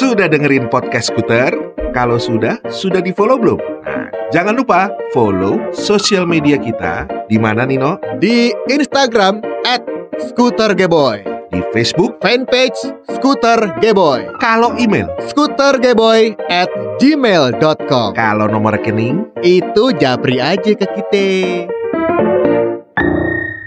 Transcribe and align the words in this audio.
Sudah 0.00 0.32
dengerin 0.32 0.72
podcast 0.72 1.12
Skuter? 1.12 1.52
Kalau 1.92 2.16
sudah, 2.16 2.56
sudah 2.72 3.04
di 3.04 3.12
follow 3.12 3.36
belum? 3.36 3.60
Nah, 3.84 4.08
jangan 4.32 4.56
lupa 4.56 4.88
follow 5.12 5.60
sosial 5.76 6.24
media 6.24 6.56
kita 6.56 7.04
di 7.28 7.36
mana 7.36 7.68
Nino? 7.68 8.00
Di 8.16 8.48
Instagram 8.72 9.44
at 9.68 9.84
Scooter 10.16 10.72
Geboy 10.72 11.20
Di 11.52 11.60
Facebook. 11.76 12.16
Fanpage 12.24 12.80
Scooter 13.12 13.76
Geboy 13.84 14.24
Kalau 14.40 14.72
email, 14.80 15.12
Scootergeboy 15.28 16.32
at 16.48 16.72
gmail.com 16.96 18.16
kalau 18.16 18.48
nomor 18.48 18.80
rekening, 18.80 19.28
Itu 19.44 19.92
japri 20.00 20.40
aja 20.40 20.72
ke 20.72 20.86
kita 20.88 21.28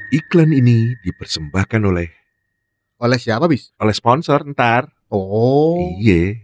iklan 0.10 0.50
ini 0.50 0.98
dipersembahkan 1.06 1.82
oleh 1.86 2.10
Oleh 2.98 3.22
siapa 3.22 3.46
bis? 3.46 3.70
oleh 3.78 3.94
sponsor 3.94 4.42
ntar. 4.50 4.90
Oh. 5.14 5.78
Iya. 6.02 6.42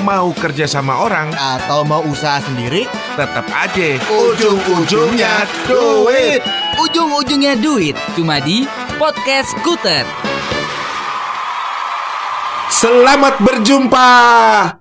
Mau 0.00 0.32
kerja 0.32 0.64
sama 0.64 1.04
orang, 1.04 1.36
Atau 1.36 1.84
mau 1.84 2.00
usaha 2.08 2.40
sendiri. 2.40 2.88
Tetap 3.12 3.44
aja. 3.52 4.00
Ujung-ujungnya 4.08 5.44
duit. 5.68 6.40
Ujung-ujungnya 6.80 7.52
duit. 7.60 7.92
Cuma 8.16 8.40
di 8.40 8.64
Podcast 8.96 9.52
Scooter. 9.52 10.08
Selamat 12.72 13.36
berjumpa 13.44 14.08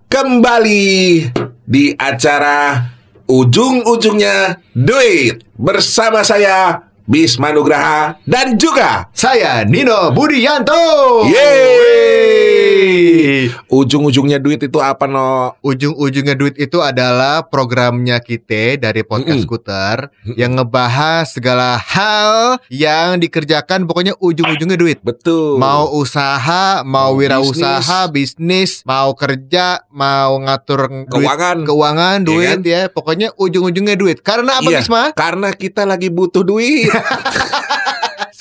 kembali 0.07 1.27
di 1.67 1.91
acara 1.99 2.87
Ujung-ujungnya 3.27 4.63
Duit. 4.71 5.43
Bersama 5.59 6.23
saya 6.23 6.87
Bisma 7.03 7.51
Nugraha 7.51 8.15
dan 8.23 8.55
juga 8.55 9.11
Saya 9.11 9.67
Nino 9.67 10.15
Budianto. 10.15 11.27
Yeay 11.27 12.50
Ujung-ujungnya 13.67 14.37
duit 14.37 14.61
itu 14.61 14.77
apa 14.77 15.05
no? 15.05 15.55
Ujung-ujungnya 15.61 16.33
duit 16.33 16.55
itu 16.55 16.79
adalah 16.79 17.45
programnya 17.45 18.19
kita 18.19 18.77
dari 18.77 19.01
podcast 19.01 19.41
Mm-mm. 19.41 19.47
skuter 19.47 19.97
yang 20.35 20.55
ngebahas 20.55 21.29
segala 21.29 21.75
hal 21.75 22.57
yang 22.67 23.17
dikerjakan 23.17 23.85
pokoknya 23.85 24.13
ujung-ujungnya 24.17 24.75
duit. 24.75 24.99
Betul 25.01 25.57
Mau 25.57 25.91
usaha, 25.93 26.81
mau 26.81 27.11
Mau 27.11 27.19
wirausaha, 27.19 28.07
bisnis, 28.07 28.87
mau 28.87 29.11
kerja, 29.11 29.83
mau 29.89 30.39
ngatur 30.39 31.07
duit, 31.07 31.27
keuangan 31.27 31.57
keuangan, 31.65 32.17
Iya 32.21 32.27
duit 32.27 32.47
kan? 32.47 32.59
ya, 32.63 32.81
pokoknya 32.87 33.27
ujung-ujungnya 33.35 33.95
duit. 33.95 34.21
Karena 34.21 34.59
apa 34.59 34.69
Iya. 34.69 34.79
Bisma? 34.79 35.03
Karena 35.11 35.51
kita 35.51 35.83
lagi 35.83 36.07
butuh 36.07 36.41
duit 36.41 36.87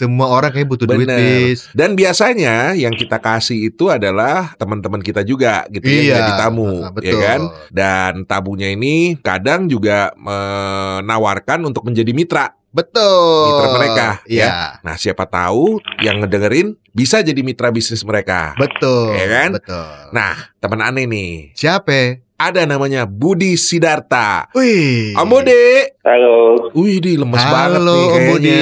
Semua 0.00 0.32
orang 0.32 0.48
kayak 0.48 0.64
butuh 0.64 0.88
duit, 0.88 1.04
Bener. 1.04 1.20
Bis. 1.20 1.68
Dan 1.76 1.92
biasanya 1.92 2.72
yang 2.72 2.96
kita 2.96 3.20
kasih 3.20 3.68
itu 3.68 3.92
adalah 3.92 4.56
teman-teman 4.56 5.04
kita 5.04 5.20
juga 5.20 5.68
gitu 5.68 5.84
yang 5.84 6.04
Iya. 6.08 6.16
jadi 6.24 6.32
tamu, 6.40 6.72
Ah, 6.80 6.88
ya 6.88 6.96
betul. 6.96 7.20
kan? 7.20 7.40
Dan 7.68 8.12
tamunya 8.24 8.72
ini 8.72 9.20
kadang 9.20 9.68
juga 9.68 10.16
menawarkan 10.16 11.68
untuk 11.68 11.84
menjadi 11.84 12.10
mitra. 12.10 12.56
Betul. 12.70 13.50
Mitra 13.50 13.68
mereka, 13.74 14.08
Iya. 14.24 14.46
ya. 14.46 14.50
Nah, 14.80 14.94
siapa 14.94 15.26
tahu 15.26 15.82
yang 16.00 16.22
ngedengerin 16.22 16.78
bisa 16.90 17.18
jadi 17.18 17.42
mitra 17.42 17.68
bisnis 17.68 18.06
mereka. 18.06 18.54
Betul. 18.54 19.18
Iya 19.18 19.26
kan? 19.26 19.50
Betul. 19.58 19.90
Nah, 20.14 20.34
teman 20.56 20.80
aneh 20.80 21.04
nih. 21.04 21.50
Siapa? 21.52 22.22
Ada 22.40 22.64
namanya 22.64 23.04
Budi 23.04 23.52
Sidarta. 23.52 24.48
Wih. 24.56 25.12
Om 25.12 25.28
Budi. 25.28 25.92
Halo. 26.00 26.72
Wih, 26.72 26.96
di 26.96 27.20
lemes 27.20 27.36
banget 27.36 27.84
Halo 27.84 27.92
nih 27.92 28.00
Om 28.00 28.08
kayaknya. 28.08 28.32
Budi. 28.32 28.60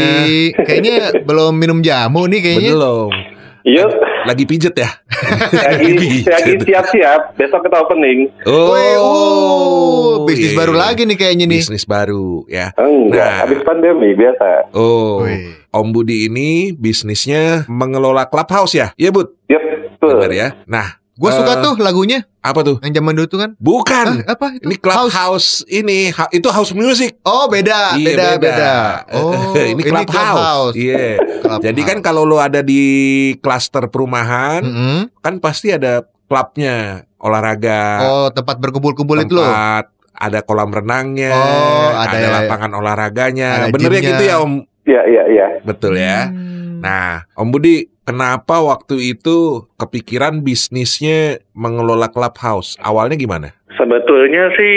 Kayaknya 0.67 0.95
belum 1.23 1.53
minum 1.55 1.79
jamu 1.79 2.27
nih 2.27 2.41
kayaknya. 2.43 2.73
Belum. 2.75 3.11
Yuk, 3.63 3.91
Lagi 4.27 4.45
pijet 4.49 4.75
ya? 4.75 4.91
lagi 5.53 5.93
pijet. 5.95 6.27
lagi 6.27 6.53
siap-siap. 6.67 7.39
Besok 7.39 7.61
kita 7.63 7.77
opening. 7.87 8.19
Oh, 8.51 8.75
Wih, 8.75 8.95
oh, 8.99 10.27
bisnis 10.27 10.51
iya. 10.51 10.59
baru 10.59 10.75
lagi 10.75 11.07
nih 11.07 11.15
kayaknya 11.15 11.47
nih. 11.47 11.61
Bisnis 11.63 11.87
baru 11.87 12.43
ya. 12.51 12.75
Enggak, 12.75 13.31
Nah. 13.31 13.39
habis 13.47 13.61
pandemi 13.63 14.11
biasa. 14.19 14.75
Oh, 14.75 15.23
Wih. 15.23 15.55
Om 15.71 15.87
Budi 15.95 16.27
ini 16.27 16.75
bisnisnya 16.75 17.63
mengelola 17.71 18.27
clubhouse 18.27 18.75
ya? 18.75 18.91
Iya, 18.99 19.15
Bud. 19.15 19.31
Betul. 19.47 20.19
Benar 20.19 20.33
ya. 20.35 20.49
Nah, 20.67 20.99
Gue 21.19 21.35
suka 21.35 21.53
Eh, 21.53 21.61
tuh 21.61 21.75
lagunya 21.77 22.23
apa 22.39 22.63
tuh? 22.63 22.79
yang 22.79 22.95
zaman 22.95 23.13
dulu 23.13 23.27
tuh 23.27 23.39
kan. 23.39 23.51
Bukan. 23.59 24.07
Hah, 24.23 24.33
apa 24.33 24.55
itu? 24.55 24.65
Ini 24.65 24.77
clubhouse 24.79 25.67
ini 25.67 26.09
ha- 26.09 26.31
itu 26.31 26.47
house 26.47 26.71
music. 26.73 27.19
Oh 27.21 27.45
beda, 27.45 27.93
Iya, 27.93 28.07
beda, 28.07 28.27
beda. 28.39 28.75
Oh, 29.13 29.35
ini 29.57 29.83
clubhouse. 29.83 30.73
Iya. 30.73 31.19
Clubhouse. 31.19 31.63
Jadi 31.65 31.81
kan 31.83 31.99
kalau 31.99 32.23
lo 32.23 32.39
ada 32.39 32.63
di 32.63 32.83
klaster 33.37 33.87
perumahan, 33.87 34.63
Mm-mm. 34.63 34.99
kan 35.19 35.37
pasti 35.39 35.69
ada 35.69 36.07
klubnya, 36.25 37.03
olahraga, 37.19 37.83
Oh 38.05 38.27
tempat 38.31 38.57
berkumpul-kumpul 38.57 39.19
itu 39.19 39.35
loh. 39.35 39.43
tempat 39.43 39.91
ada 40.15 40.39
kolam 40.41 40.71
renangnya, 40.71 41.31
Oh, 41.31 41.91
ada 41.97 42.11
ada, 42.13 42.19
ya. 42.21 42.31
lapangan 42.39 42.71
olahraganya. 42.73 43.51
Ada 43.61 43.75
Bener 43.75 43.91
ya 43.91 44.01
gitu 44.05 44.23
ya, 44.25 44.35
Om? 44.39 44.53
Iya, 44.85 45.03
iya, 45.05 45.23
iya. 45.29 45.47
Betul 45.61 45.95
ya. 45.95 46.27
Hmm. 46.27 46.79
Nah, 46.79 47.27
Om 47.35 47.49
Budi, 47.49 47.83
kenapa 48.09 48.65
waktu 48.65 49.13
itu 49.13 49.69
kepikiran 49.77 50.41
bisnisnya 50.41 51.45
mengelola 51.53 52.09
clubhouse? 52.09 52.73
Awalnya 52.81 53.21
gimana? 53.21 53.53
Sebetulnya 53.77 54.49
sih 54.57 54.75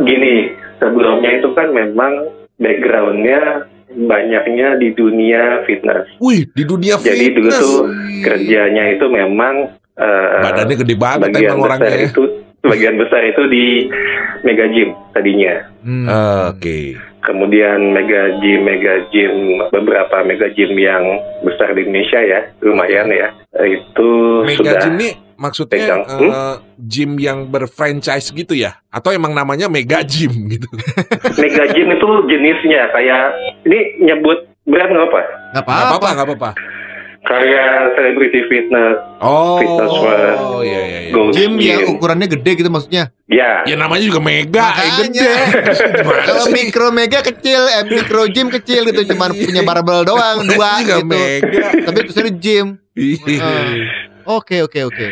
gini, 0.00 0.56
sebelumnya 0.80 1.36
itu 1.36 1.52
kan 1.52 1.68
memang 1.76 2.32
backgroundnya 2.56 3.68
banyaknya 3.92 4.80
di 4.80 4.96
dunia 4.96 5.68
fitness. 5.68 6.08
Wih, 6.24 6.48
di 6.56 6.64
dunia 6.64 6.96
Jadi 6.96 7.36
dulu 7.36 7.52
fitness. 7.52 7.60
tuh 7.60 7.80
kerjanya 8.24 8.84
itu 8.96 9.04
memang 9.12 9.76
eh, 10.00 10.40
Badannya 10.40 10.76
gede 10.80 10.96
banget 10.96 11.28
bagian 11.36 11.52
emang 11.52 11.60
besar 11.60 11.76
orangnya. 11.76 11.92
ya. 11.92 12.08
itu 12.08 12.22
bagian 12.66 12.96
besar 12.98 13.20
itu 13.22 13.42
di 13.52 13.64
mega 14.42 14.66
gym 14.72 14.90
tadinya. 15.12 15.54
Hmm. 15.84 16.06
Oke. 16.56 16.96
Kemudian 17.26 17.90
mega 17.90 18.38
gym, 18.38 18.62
mega 18.62 18.94
gym, 19.10 19.34
beberapa 19.68 20.22
mega 20.22 20.46
gym 20.48 20.72
yang 20.72 21.02
besar 21.42 21.74
di 21.74 21.82
Indonesia 21.82 22.22
ya, 22.22 22.40
lumayan 22.62 23.10
ya. 23.10 23.34
Itu 23.58 24.40
Mega 24.42 24.56
sudah 24.56 24.74
gym 24.80 24.94
ini 24.94 25.08
maksudnya 25.36 25.76
pegang. 25.76 26.02
eh, 26.06 26.54
gym 26.78 27.18
yang 27.18 27.38
berfranchise 27.46 28.30
gitu 28.30 28.54
ya? 28.54 28.78
Atau 28.88 29.10
emang 29.10 29.34
namanya 29.34 29.66
mega 29.66 30.00
gym 30.00 30.30
gitu? 30.54 30.70
mega 31.34 31.66
gym 31.68 31.90
itu 31.90 32.08
jenisnya 32.26 32.88
kayak 32.88 33.24
ini 33.62 33.78
nyebut 34.00 34.38
brand 34.62 34.88
nggak 34.88 35.04
apa? 35.04 35.20
Nggak 35.20 35.26
Gak 35.52 35.62
apa-apa, 35.62 35.82
apa-apa. 35.82 36.08
gak 36.12 36.26
apa-apa. 36.26 36.50
Kayak 37.26 37.98
celebrity 37.98 38.40
fitness, 38.46 39.02
Oh, 39.18 39.58
Fitness 39.58 39.90
world. 39.90 40.38
oh 40.38 40.62
iya 40.62 40.78
iya 40.80 40.98
iya. 41.04 41.12
Gym 41.34 41.58
gym. 41.58 41.58
yang 41.58 41.82
ukurannya 41.90 42.30
gede 42.30 42.50
gitu 42.54 42.70
maksudnya. 42.70 43.10
Ya, 43.26 43.66
Ya 43.66 43.74
namanya 43.74 43.98
juga 44.00 44.22
mega, 44.22 44.70
eh, 44.70 44.86
Makanya. 44.86 45.02
gede. 45.10 45.34
Kalau 46.28 46.44
mikro 46.48 46.86
mega 46.88 47.20
kecil, 47.20 47.66
eh, 47.66 47.82
mikro 47.84 48.30
gym 48.30 48.46
kecil 48.48 48.86
gitu, 48.86 49.10
cuman 49.10 49.34
punya 49.34 49.60
barbel 49.60 50.06
doang 50.06 50.46
dua 50.46 50.78
juga 50.78 50.96
gitu. 50.96 51.06
mega. 51.08 51.66
Tapi 51.82 51.98
tulisannya 52.04 52.32
gym. 52.36 52.66
Iya. 52.94 53.50
Oke 54.24 54.62
oke 54.62 54.80
oke. 54.84 55.06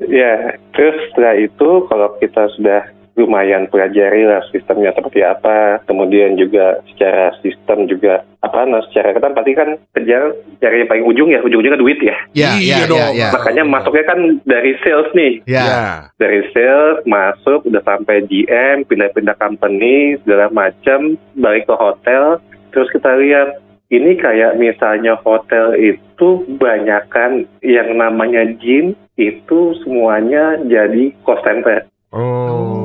ya. 0.00 0.32
Terus 0.70 0.96
setelah 1.08 1.34
itu 1.34 1.68
kalau 1.84 2.14
kita 2.16 2.46
sudah 2.54 2.94
lumayan 3.16 3.64
pelajari 3.72 4.28
lah 4.28 4.44
sistemnya 4.52 4.92
seperti 4.92 5.24
apa, 5.24 5.80
kemudian 5.88 6.36
juga 6.36 6.84
secara 6.92 7.32
sistem 7.40 7.88
juga 7.88 8.20
apa, 8.44 8.68
nah 8.68 8.84
secara 8.92 9.16
kan 9.16 9.32
pasti 9.32 9.52
kan 9.56 9.80
kerja 9.96 10.36
cari 10.60 10.84
yang 10.84 10.90
paling 10.92 11.06
ujung 11.08 11.28
ya, 11.32 11.40
ujung-ujungnya 11.40 11.80
duit 11.80 11.98
ya. 12.04 12.16
Ya 12.36 12.50
Iya 12.60 12.76
ya 12.76 12.86
dong. 12.86 13.00
ya 13.00 13.08
ya. 13.16 13.28
Makanya 13.32 13.64
masuknya 13.64 14.04
kan 14.04 14.20
dari 14.44 14.76
sales 14.84 15.10
nih. 15.16 15.32
Ya. 15.48 15.64
Ya. 15.66 15.84
dari 16.20 16.40
sales 16.52 17.02
masuk 17.08 17.64
udah 17.64 17.82
sampai 17.82 18.22
GM 18.28 18.84
pindah-pindah 18.86 19.36
company 19.40 20.20
segala 20.22 20.52
macam 20.52 21.16
balik 21.34 21.66
ke 21.66 21.74
hotel 21.74 22.38
terus 22.70 22.92
kita 22.92 23.16
lihat 23.16 23.56
ini 23.88 24.18
kayak 24.18 24.58
misalnya 24.60 25.16
hotel 25.22 25.72
itu 25.78 26.44
banyakan 26.60 27.46
yang 27.64 27.96
namanya 27.96 28.44
gym 28.60 28.92
itu 29.16 29.72
semuanya 29.80 30.60
jadi 30.68 31.14
cost 31.24 31.42
center 31.46 31.88
Oh. 32.16 32.75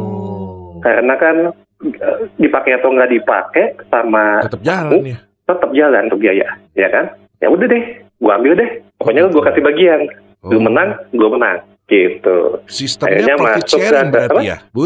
Karena 0.82 1.14
kan 1.16 1.36
eh, 1.82 2.18
dipakai 2.38 2.76
atau 2.76 2.90
nggak 2.90 3.12
dipakai 3.12 3.66
sama 3.88 4.42
Tetap 4.42 4.62
jalan 4.62 5.02
ya. 5.04 5.18
tetap 5.44 5.70
jalan 5.72 6.02
untuk 6.06 6.20
biaya 6.20 6.48
ya 6.72 6.88
kan 6.88 7.06
ya 7.38 7.48
udah 7.48 7.66
deh 7.66 7.84
gua 8.18 8.38
ambil 8.38 8.54
deh 8.56 8.70
pokoknya 8.96 9.30
gua 9.30 9.44
kasih 9.46 9.64
bagian 9.64 10.02
lu 10.44 10.58
Oh. 10.58 10.62
menang 10.62 10.90
gua 11.12 11.30
menang 11.32 11.58
gitu 11.86 12.62
Sistemnya 12.66 13.20
Akhirnya 13.20 13.36
profit 13.36 13.66
sharing 13.68 13.92
ke- 14.02 14.12
berarti 14.12 14.34
apa? 14.34 14.42
ya, 14.44 14.58
Bu? 14.70 14.84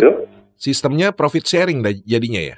Sistemnya 0.55 1.07
profit 1.11 1.43
sharing 1.43 1.79
jadinya 2.01 2.41
ya. 2.43 2.55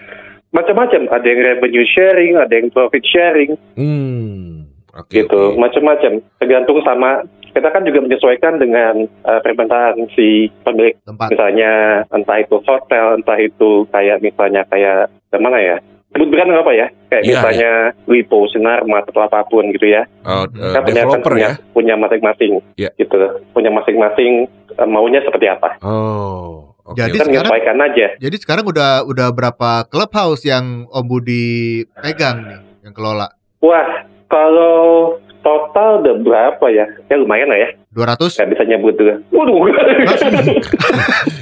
macam-macam 0.48 1.02
ada 1.12 1.26
yang 1.26 1.42
revenue 1.44 1.86
sharing 1.86 2.32
ada 2.34 2.50
yang 2.52 2.68
profit 2.70 3.04
sharing 3.04 3.52
Hmm. 3.76 4.66
Oke. 4.96 5.22
gitu 5.22 5.30
oke. 5.30 5.60
macam-macam 5.60 6.12
tergantung 6.38 6.80
sama 6.82 7.22
kita 7.58 7.70
kan 7.70 7.82
juga 7.82 8.00
menyesuaikan 8.00 8.54
dengan 8.56 8.94
eh, 9.04 9.40
permintaan 9.42 9.98
si 10.14 10.28
pemilik 10.62 10.94
Tempat. 11.02 11.28
misalnya 11.30 11.72
entah 12.08 12.38
itu 12.38 12.62
hotel 12.62 13.18
entah 13.18 13.38
itu 13.38 13.70
kayak 13.90 14.22
misalnya 14.22 14.62
kayak 14.64 15.10
mana 15.34 15.58
ya 15.58 15.78
sebut 16.08 16.30
brand 16.30 16.48
nggak 16.48 16.62
apa 16.62 16.74
ya 16.74 16.88
kayak 17.08 17.24
Iya, 17.24 17.34
misalnya 17.36 17.72
Lipo, 18.06 18.40
Sinarmat 18.48 19.04
atau 19.06 19.22
apa 19.22 19.42
pun 19.44 19.66
gitu 19.70 19.86
ya 19.86 20.06
Oh, 20.24 20.46
eh, 20.46 20.72
kan 20.72 20.82
punya 20.82 21.02
kan 21.04 21.10
developer 21.10 21.34
punya, 21.34 21.50
ya. 21.50 21.52
punya 21.74 21.96
masing-masing 21.96 22.52
Iya. 22.76 22.90
gitu 22.96 23.18
punya 23.52 23.70
masing-masing 23.70 24.32
eh, 24.72 24.88
maunya 24.88 25.20
seperti 25.20 25.48
apa 25.48 25.82
Oh. 25.82 26.72
oke, 26.86 26.96
Jadi 26.96 27.18
kan 27.18 27.26
sekarang- 27.28 27.84
aja 27.84 28.08
Jadi 28.16 28.36
sekarang 28.38 28.66
udah 28.66 29.04
udah 29.04 29.28
berapa 29.30 29.72
clubhouse 29.86 30.42
yang 30.42 30.86
Om 30.88 31.06
Budi 31.06 31.84
pegang 31.94 32.38
nih, 32.46 32.60
yang 32.82 32.94
kelola? 32.94 33.28
wah 33.60 33.90
kalau 34.28 35.16
total 35.48 36.04
udah 36.04 36.16
berapa 36.20 36.66
ya 36.68 36.84
ya 37.08 37.16
lumayan 37.16 37.48
lah 37.48 37.56
ya 37.58 37.70
200? 37.96 38.20
nggak 38.36 38.50
bisa 38.52 38.64
nyebut 38.68 38.94
juga 38.94 39.16
waduh 39.32 39.58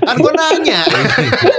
Kan 0.05 0.21
gua 0.21 0.31
nanya. 0.31 0.85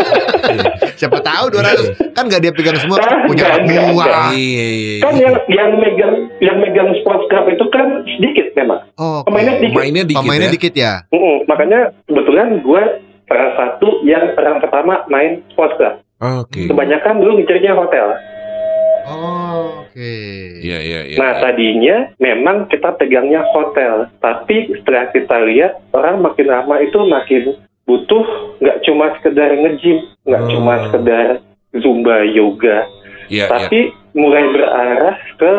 Siapa 0.99 1.19
tahu 1.19 1.45
200 1.51 2.15
kan 2.15 2.25
gak 2.25 2.41
dia 2.41 2.55
pegang 2.55 2.79
semua 2.79 3.03
punya 3.27 3.27
Enggak, 3.27 3.53
enggak, 3.61 3.85
semua. 3.85 4.05
Iya, 4.31 4.33
iya, 4.33 4.67
iya. 4.71 4.97
kan 5.03 5.15
yang 5.15 5.35
yang 5.51 5.71
megang 5.77 6.15
yang 6.39 6.57
megang 6.57 6.89
sports 7.03 7.27
club 7.27 7.51
itu 7.51 7.67
kan 7.69 7.87
sedikit 8.09 8.47
memang 8.55 8.81
Oh, 8.95 9.21
oke. 9.21 9.29
Pemainnya 9.29 9.55
sedikit. 9.59 9.77
Mainnya 9.77 10.05
dikit 10.07 10.23
Pemainnya 10.23 10.49
ya. 10.49 10.55
dikit 10.55 10.75
ya. 10.75 10.93
Mm-mm, 11.11 11.37
makanya 11.45 11.81
kebetulan 12.07 12.49
gue 12.63 12.83
salah 13.27 13.53
satu 13.53 13.89
yang 14.01 14.25
orang 14.33 14.57
pertama 14.63 14.95
main 15.07 15.43
sports 15.51 15.75
club 15.75 15.95
Oke. 16.17 16.65
kebanyakan 16.65 17.15
dulu 17.19 17.33
ngejarnya 17.37 17.73
hotel 17.75 18.07
Oh, 19.07 19.87
oke. 19.87 20.15
Iya, 20.61 20.79
iya, 20.83 21.01
iya. 21.07 21.17
Nah 21.17 21.39
tadinya 21.39 21.97
memang 22.19 22.67
kita 22.67 22.99
pegangnya 22.99 23.47
hotel, 23.55 24.11
tapi 24.19 24.75
setelah 24.75 25.15
kita 25.15 25.37
lihat 25.47 25.79
orang 25.95 26.21
makin 26.21 26.51
lama 26.51 26.83
itu 26.83 26.99
makin 27.07 27.43
butuh 27.87 28.27
nggak 28.59 28.83
cuma 28.83 29.15
sekedar 29.15 29.55
nge-gym, 29.55 30.03
nggak 30.27 30.43
Oh. 30.43 30.51
cuma 30.51 30.73
sekedar 30.91 31.29
zumba 31.79 32.27
yoga, 32.27 32.83
Iya, 33.31 33.47
iya. 33.47 33.47
tapi 33.47 33.79
mulai 34.11 34.45
berarah 34.51 35.17
ke 35.39 35.55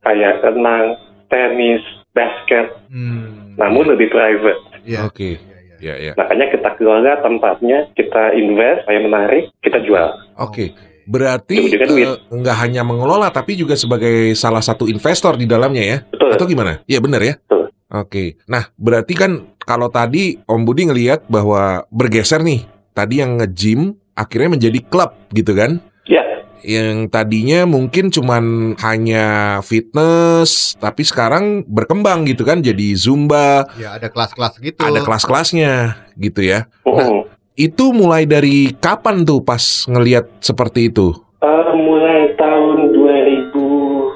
kayak 0.00 0.40
renang, 0.40 0.96
tenis, 1.28 1.82
basket, 2.16 2.72
Hmm. 2.88 3.52
namun 3.60 3.92
lebih 3.92 4.08
private. 4.08 4.62
Iya. 4.88 5.04
Oke. 5.04 5.36
Iya, 5.36 5.36
iya. 5.36 5.66
Iya, 5.76 5.94
iya. 6.00 6.12
Makanya 6.16 6.46
kita 6.48 6.70
kelola 6.80 7.20
tempatnya, 7.20 7.78
kita 7.92 8.32
invest, 8.32 8.88
supaya 8.88 9.00
menarik, 9.04 9.44
kita 9.60 9.84
jual. 9.84 10.08
Oke. 10.40 10.72
Berarti 11.06 11.70
eh, 11.72 12.18
nggak 12.26 12.56
hanya 12.60 12.82
mengelola 12.82 13.30
tapi 13.30 13.54
juga 13.54 13.78
sebagai 13.78 14.34
salah 14.34 14.60
satu 14.60 14.90
investor 14.90 15.38
di 15.38 15.46
dalamnya 15.46 15.84
ya. 15.86 15.98
Betul. 16.02 16.30
Atau 16.34 16.46
gimana? 16.46 16.82
Iya 16.84 16.98
benar 16.98 17.22
ya. 17.22 17.38
Betul. 17.38 17.70
Oke. 17.86 18.24
Nah 18.44 18.66
berarti 18.74 19.14
kan 19.14 19.32
kalau 19.58 19.86
tadi 19.86 20.34
Om 20.42 20.62
Budi 20.62 20.90
ngelihat 20.90 21.26
bahwa 21.26 21.86
bergeser 21.88 22.42
nih. 22.42 22.66
Tadi 22.90 23.20
yang 23.20 23.36
nge-gym 23.36 23.92
akhirnya 24.14 24.56
menjadi 24.56 24.80
klub 24.82 25.12
gitu 25.28 25.52
kan? 25.52 25.78
Ya, 26.08 26.24
Yang 26.64 27.12
tadinya 27.12 27.68
mungkin 27.68 28.08
cuman 28.08 28.72
hanya 28.80 29.24
fitness, 29.60 30.74
tapi 30.80 31.04
sekarang 31.04 31.62
berkembang 31.68 32.24
gitu 32.24 32.42
kan? 32.42 32.64
Jadi 32.64 32.96
zumba, 32.96 33.68
Ya, 33.76 33.94
ada 34.00 34.08
kelas-kelas 34.08 34.56
gitu. 34.58 34.80
ada 34.80 35.04
kelas-kelasnya 35.04 35.72
gitu 36.16 36.40
ya. 36.40 36.64
mm-mm. 36.88 37.28
Itu 37.56 37.96
mulai 37.96 38.28
dari 38.28 38.68
kapan 38.76 39.24
tuh 39.24 39.40
pas 39.40 39.64
ngelihat 39.88 40.28
seperti 40.44 40.92
itu? 40.92 41.16
Eh, 41.40 41.72
mulai 41.72 42.36
tahun 42.36 42.92
2014 42.92 44.12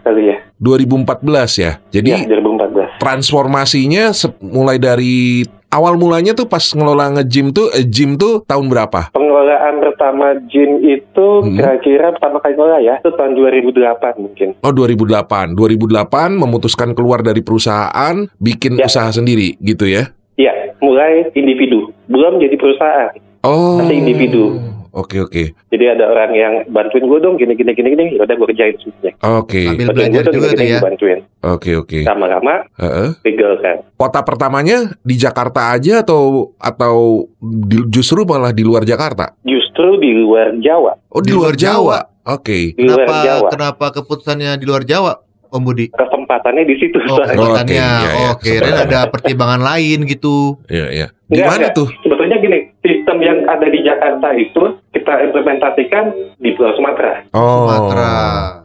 kali 0.00 0.22
ya. 0.24 0.36
2014 0.56 1.60
ya. 1.60 1.72
Jadi 1.92 2.08
ya, 2.08 2.18
2014. 2.24 2.96
transformasinya 2.96 4.08
mulai 4.40 4.80
dari 4.80 5.44
awal 5.68 5.96
mulanya 5.96 6.32
tuh 6.32 6.44
pas 6.44 6.60
ngelola 6.64 7.20
nge-gym 7.20 7.52
tuh 7.52 7.68
eh, 7.72 7.84
gym 7.84 8.16
tuh 8.16 8.44
tahun 8.44 8.68
berapa? 8.68 9.12
Pengelolaan 9.12 9.74
pertama 9.78 10.36
gym 10.48 10.80
itu 10.80 11.28
Hmm. 11.44 11.56
kira-kira 11.56 12.12
pertama 12.12 12.40
kali 12.40 12.56
ngelola 12.56 12.78
ya, 12.80 12.94
itu 12.98 13.10
tahun 13.12 13.32
2008 13.36 14.14
mungkin. 14.16 14.48
Oh 14.60 14.72
2008. 14.72 15.52
2008 15.52 16.36
memutuskan 16.36 16.92
keluar 16.92 17.20
dari 17.20 17.40
perusahaan, 17.40 18.28
bikin 18.36 18.76
Ya. 18.76 18.88
usaha 18.88 19.08
sendiri 19.10 19.56
gitu 19.60 19.84
ya. 19.84 20.12
Iya, 20.36 20.52
mulai 20.80 21.28
individu, 21.34 21.92
belum 22.10 22.36
jadi 22.36 22.56
perusahaan. 22.56 23.14
Oh. 23.40 23.78
Masih 23.78 23.96
individu. 23.96 24.58
Oke 24.90 25.22
oke. 25.22 25.54
Jadi 25.70 25.84
ada 25.86 26.02
orang 26.04 26.34
yang 26.34 26.54
bantuin 26.66 27.06
gue 27.06 27.18
dong, 27.22 27.38
gini 27.38 27.54
gini 27.54 27.70
gini 27.70 27.94
gini, 27.94 28.04
yaudah 28.18 28.34
gue 28.34 28.42
kerjain 28.44 28.74
semuanya. 28.76 29.14
Oke. 29.38 29.62
Sambil 29.62 29.86
Bantuin 29.86 30.10
belajar 30.10 30.22
juga 30.26 30.48
gini, 30.50 30.58
tuh 30.58 30.66
ya. 30.66 30.80
bantuin. 30.82 31.18
Oke 31.46 31.70
oke. 31.78 32.00
Lama-lama 32.02 32.54
Heeh. 32.74 33.08
legal 33.22 33.52
kan. 33.62 33.76
Kota 33.94 34.20
pertamanya 34.20 34.78
di 34.98 35.14
Jakarta 35.14 35.70
aja 35.70 36.02
atau 36.02 36.52
atau 36.58 36.96
di- 37.38 37.86
justru 37.88 38.26
malah 38.26 38.50
di 38.50 38.66
luar 38.66 38.82
Jakarta? 38.82 39.30
Justru 39.40 39.94
di 39.96 40.10
luar 40.10 40.58
Jawa, 40.58 40.98
Oh 41.08 41.22
di, 41.22 41.30
Di 41.30 41.32
luar 41.32 41.54
luar 41.54 41.54
Jawa. 41.54 41.98
Jawa. 42.02 42.34
Oke. 42.34 42.58
di 42.74 42.82
luar 42.82 42.98
Kenapa 43.00 43.14
Jawa. 43.22 43.48
kenapa 43.48 43.86
keputusannya 43.94 44.52
di 44.54 44.66
luar 44.66 44.82
Jawa, 44.82 45.12
Om 45.50 45.62
Budi? 45.62 45.86
Kesempatannya 45.90 46.62
di 46.64 46.74
situ. 46.78 46.96
Oh, 47.02 47.18
kesempatannya. 47.18 47.58
Oke, 47.60 47.74
iya, 47.74 47.90
iya. 48.00 48.28
Oh, 48.30 48.34
kirain 48.38 48.78
ada 48.86 49.00
pertimbangan 49.10 49.60
lain 49.60 50.06
gitu. 50.06 50.56
Iya 50.70 50.86
iya. 50.88 51.06
Di 51.26 51.42
mana 51.42 51.70
tuh? 51.70 51.86
Sebetulnya 52.02 52.38
gini, 52.38 52.70
sistem 52.80 53.18
yang 53.18 53.42
ada 53.46 53.66
di 53.66 53.82
Jakarta 53.82 54.30
itu 54.34 54.62
kita 54.90 55.14
implementasikan 55.26 56.10
di 56.38 56.54
Pulau 56.54 56.74
Sumatera. 56.74 57.26
Oh. 57.34 57.66
Sumatera. 57.66 58.14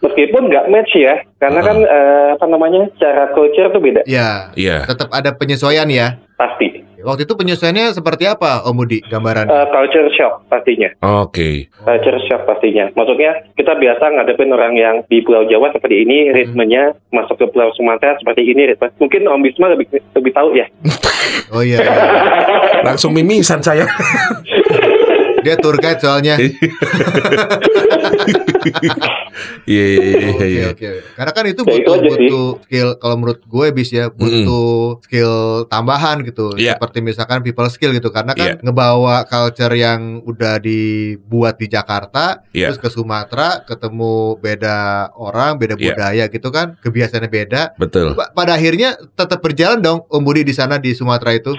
Meskipun 0.01 0.41
nggak 0.47 0.69
match 0.69 0.93
ya, 0.93 1.21
karena 1.37 1.59
Uh-uh. 1.61 1.69
kan 1.69 1.77
eh, 1.81 2.27
apa 2.37 2.45
namanya 2.45 2.81
cara 2.95 3.33
culture 3.33 3.69
tuh 3.69 3.81
beda 3.81 4.01
Ya, 4.05 4.53
Iya. 4.53 4.85
tetap 4.85 5.09
ada 5.09 5.33
penyesuaian 5.33 5.89
ya. 5.89 6.21
pasti. 6.35 6.84
Waktu 7.05 7.29
itu 7.29 7.37
penyesuaiannya 7.37 7.93
seperti 7.93 8.25
apa, 8.25 8.65
Om 8.65 8.73
Budi? 8.81 9.05
Gambaran. 9.05 9.45
Eh, 9.45 9.67
culture 9.69 10.09
shock 10.17 10.49
pastinya, 10.49 10.89
Oke. 11.21 11.69
culture 11.85 12.17
shock 12.25 12.49
pastinya. 12.49 12.89
Maksudnya 12.97 13.45
kita 13.53 13.77
biasa 13.77 14.09
ngadepin 14.09 14.49
orang 14.49 14.73
yang 14.73 14.95
di 15.05 15.21
Pulau 15.21 15.45
Jawa 15.45 15.69
seperti 15.69 16.01
ini, 16.01 16.33
ritmenya 16.33 16.97
masuk 17.13 17.37
ke 17.37 17.45
Pulau 17.53 17.69
Sumatera 17.77 18.17
seperti 18.17 18.49
ini. 18.49 18.73
Ritme. 18.73 18.89
Mungkin 18.97 19.29
Om 19.29 19.41
Bisma 19.45 19.69
lebih 19.69 19.85
lebih 20.17 20.31
tahu 20.33 20.57
ya. 20.57 20.65
Oh 21.53 21.61
iya. 21.61 21.77
Langsung 22.87 23.13
mimisan 23.13 23.61
saya. 23.61 23.85
Dia 25.45 25.55
tour 25.55 25.77
guide 25.77 26.01
soalnya. 26.01 26.35
Iya 29.65 29.83
iya 29.83 29.99
iya 29.99 30.27
Oke 30.31 30.45
iya. 30.47 30.65
oke. 30.71 30.87
Karena 31.13 31.31
kan 31.33 31.43
itu 31.43 31.61
Ya, 31.61 31.75
itu 31.75 31.81
butuh 31.83 31.95
sih. 31.97 32.07
butuh 32.07 32.47
skill 32.63 32.89
kalau 32.95 33.15
menurut 33.17 33.39
gue 33.43 33.67
bis 33.71 33.89
ya 33.91 34.07
butuh 34.07 35.01
skill 35.03 35.33
tambahan 35.67 36.23
gitu. 36.23 36.55
Iya. 36.55 36.77
Seperti 36.77 37.03
misalkan 37.03 37.41
people 37.41 37.67
skill 37.67 37.91
gitu 37.91 38.09
karena 38.09 38.31
kan 38.31 38.55
Iya. 38.57 38.63
ngebawa 38.63 39.25
culture 39.25 39.73
yang 39.73 40.23
udah 40.23 40.57
dibuat 40.57 41.57
di 41.57 41.67
Jakarta 41.67 42.45
Iya. 42.49 42.71
terus 42.71 42.79
ke 42.79 42.89
Sumatera 42.89 43.61
ketemu 43.61 44.13
beda 44.39 44.77
orang, 45.13 45.57
beda 45.57 45.75
Iya. 45.75 45.83
budaya 45.91 46.23
gitu 46.25 46.49
kan, 46.49 46.79
kebiasaannya 46.79 47.29
beda. 47.29 47.61
Betul. 47.75 48.15
Pa- 48.15 48.31
Pada 48.33 48.55
akhirnya 48.55 48.95
tetap 49.11 49.41
berjalan 49.41 49.79
dong 49.79 49.99
Om 50.07 50.21
Budi 50.21 50.41
di 50.41 50.53
sana 50.53 50.77
di 50.77 50.91
Sumatera 50.91 51.33
itu. 51.33 51.51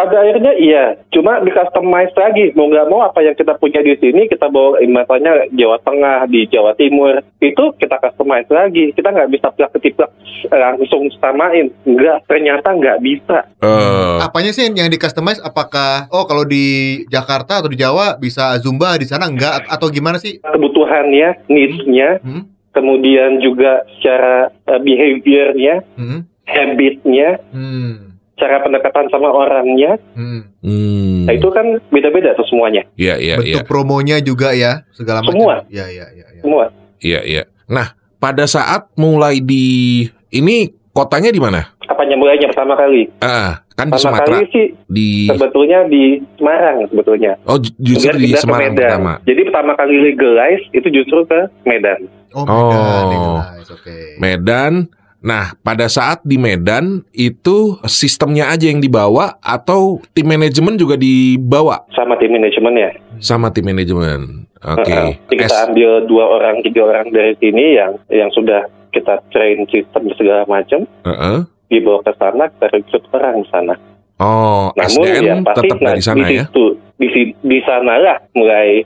Pada 0.00 0.16
akhirnya 0.16 0.56
iya, 0.56 0.96
cuma 1.12 1.44
di 1.44 1.52
customize 1.52 2.16
lagi. 2.16 2.56
Mau 2.56 2.72
nggak 2.72 2.88
mau 2.88 3.04
apa 3.04 3.20
yang 3.20 3.36
kita 3.36 3.52
punya 3.60 3.84
di 3.84 3.92
sini 4.00 4.24
kita 4.24 4.48
bawa 4.48 4.80
misalnya 4.80 5.44
Jawa 5.52 5.76
Tengah, 5.84 6.24
di 6.24 6.48
Jawa 6.48 6.72
Timur 6.72 7.20
itu 7.36 7.64
kita 7.76 8.00
customize 8.00 8.48
lagi. 8.48 8.96
Kita 8.96 9.12
nggak 9.12 9.28
bisa 9.28 9.52
plak 9.52 9.76
ketiplak 9.76 10.08
langsung 10.48 11.04
samain. 11.20 11.68
Nggak, 11.84 12.24
ternyata 12.24 12.72
nggak 12.72 12.98
bisa. 13.04 13.44
Eh, 13.60 14.16
Apanya 14.24 14.56
sih 14.56 14.64
yang 14.64 14.88
di 14.88 14.96
customize? 14.96 15.44
Apakah 15.44 16.08
oh 16.08 16.24
kalau 16.24 16.48
di 16.48 17.04
Jakarta 17.06 17.60
atau 17.60 17.68
di 17.68 17.76
Jawa 17.76 18.16
bisa 18.16 18.56
zumba 18.56 18.96
di 18.96 19.04
sana 19.04 19.28
enggak 19.28 19.68
atau 19.68 19.92
gimana 19.92 20.16
sih? 20.16 20.40
Kebutuhannya, 20.40 21.44
needs-nya, 21.44 22.24
Hmm? 22.24 22.48
kemudian 22.72 23.44
juga 23.44 23.84
secara 24.00 24.48
eh, 24.48 24.80
behavior-nya, 24.80 25.84
Hmm? 26.00 26.24
habit-nya, 26.48 27.36
Hmm. 27.52 28.09
Cara 28.40 28.56
pendekatan 28.58 29.06
sama 29.06 29.28
orangnya, 29.28 30.00
Hmm. 30.12 30.48
hmm. 30.58 31.28
nah 31.28 31.32
itu 31.32 31.48
kan 31.48 31.62
beda-beda 31.86 32.32
tuh 32.32 32.46
semuanya. 32.46 32.82
Iya 32.94 33.14
iya 33.14 33.34
iya. 33.36 33.60
Bentuk 33.60 33.68
promonya 33.68 34.16
juga 34.18 34.50
ya, 34.50 34.82
segala 34.90 35.20
macam. 35.20 35.36
Semua. 35.36 35.54
Iya, 35.68 35.86
iya, 35.86 36.06
iya, 36.10 36.26
iya. 36.30 36.40
Semua. 36.40 36.64
Iya 36.98 37.20
iya. 37.22 37.42
Nah, 37.66 37.92
pada 38.16 38.44
saat 38.44 38.88
mulai 38.94 39.38
di 39.38 40.02
ini 40.30 40.56
kotanya 40.90 41.28
di 41.28 41.38
mana? 41.38 41.60
Apanya 41.82 42.14
mulainya 42.14 42.48
pertama 42.48 42.74
kali? 42.74 43.10
Ah, 43.18 43.60
kan 43.70 43.86
di 43.86 43.92
Pertama 43.92 44.16
Sumatera. 44.16 44.36
kali 44.38 44.46
sih 44.48 44.66
Di 44.86 45.08
sebetulnya 45.26 45.78
di 45.84 46.02
Semarang 46.34 46.78
sebetulnya. 46.86 47.32
Oh, 47.44 47.56
ju- 47.56 47.74
justru 47.76 48.10
Kemudian 48.10 48.24
di 48.24 48.30
Semarang 48.34 48.62
Medan. 48.68 48.78
pertama. 48.80 49.12
Jadi 49.22 49.40
pertama 49.44 49.72
kali 49.74 49.94
legalize 50.00 50.64
itu 50.70 50.88
justru 50.88 51.18
ke 51.24 51.40
Medan. 51.62 52.00
Oh, 52.30 52.42
Oh. 52.42 52.70
Medan, 52.70 53.04
legalize, 53.06 53.70
oke. 53.70 53.96
Medan. 54.18 54.72
Nah, 55.20 55.52
pada 55.60 55.84
saat 55.84 56.24
di 56.24 56.40
Medan 56.40 57.04
itu 57.10 57.76
sistemnya 57.84 58.48
aja 58.48 58.64
yang 58.64 58.80
dibawa 58.80 59.36
atau 59.38 60.00
tim 60.10 60.24
manajemen 60.24 60.74
juga 60.74 60.96
dibawa 60.96 61.84
sama 61.92 62.16
tim 62.16 62.32
manajemennya. 62.32 62.96
sama 63.20 63.52
tim 63.52 63.68
manajemen. 63.68 64.48
Oke. 64.60 64.88
Heeh. 64.88 65.10
Jadi 65.28 65.36
kita 65.38 65.56
ambil 65.68 65.90
dua 66.04 66.24
orang, 66.26 66.60
tiga 66.60 66.84
orang 66.84 67.08
dari 67.08 67.36
sini 67.36 67.76
yang 67.76 68.00
yang 68.08 68.32
sudah 68.32 68.64
kita 68.90 69.20
train 69.28 69.68
sistem 69.68 70.08
segala 70.14 70.44
macam, 70.44 70.88
Heeh. 71.04 71.44
dibawa 71.68 72.00
ke 72.00 72.12
sana, 72.16 72.48
kita 72.48 72.66
rekrut 72.70 73.04
orang 73.12 73.44
di 73.44 73.48
sana. 73.48 73.74
Oh, 74.16 74.68
Namun 74.72 75.00
ya 75.00 75.16
SDM 75.16 75.38
pasti 75.42 75.60
tetap 75.64 75.78
dari 75.80 76.02
sana 76.02 76.24
di 76.24 76.36
ya. 76.36 76.44
situ, 76.44 76.66
di, 76.96 77.06
si- 77.08 77.36
di 77.38 77.58
sanalah 77.60 78.20
mulai 78.32 78.84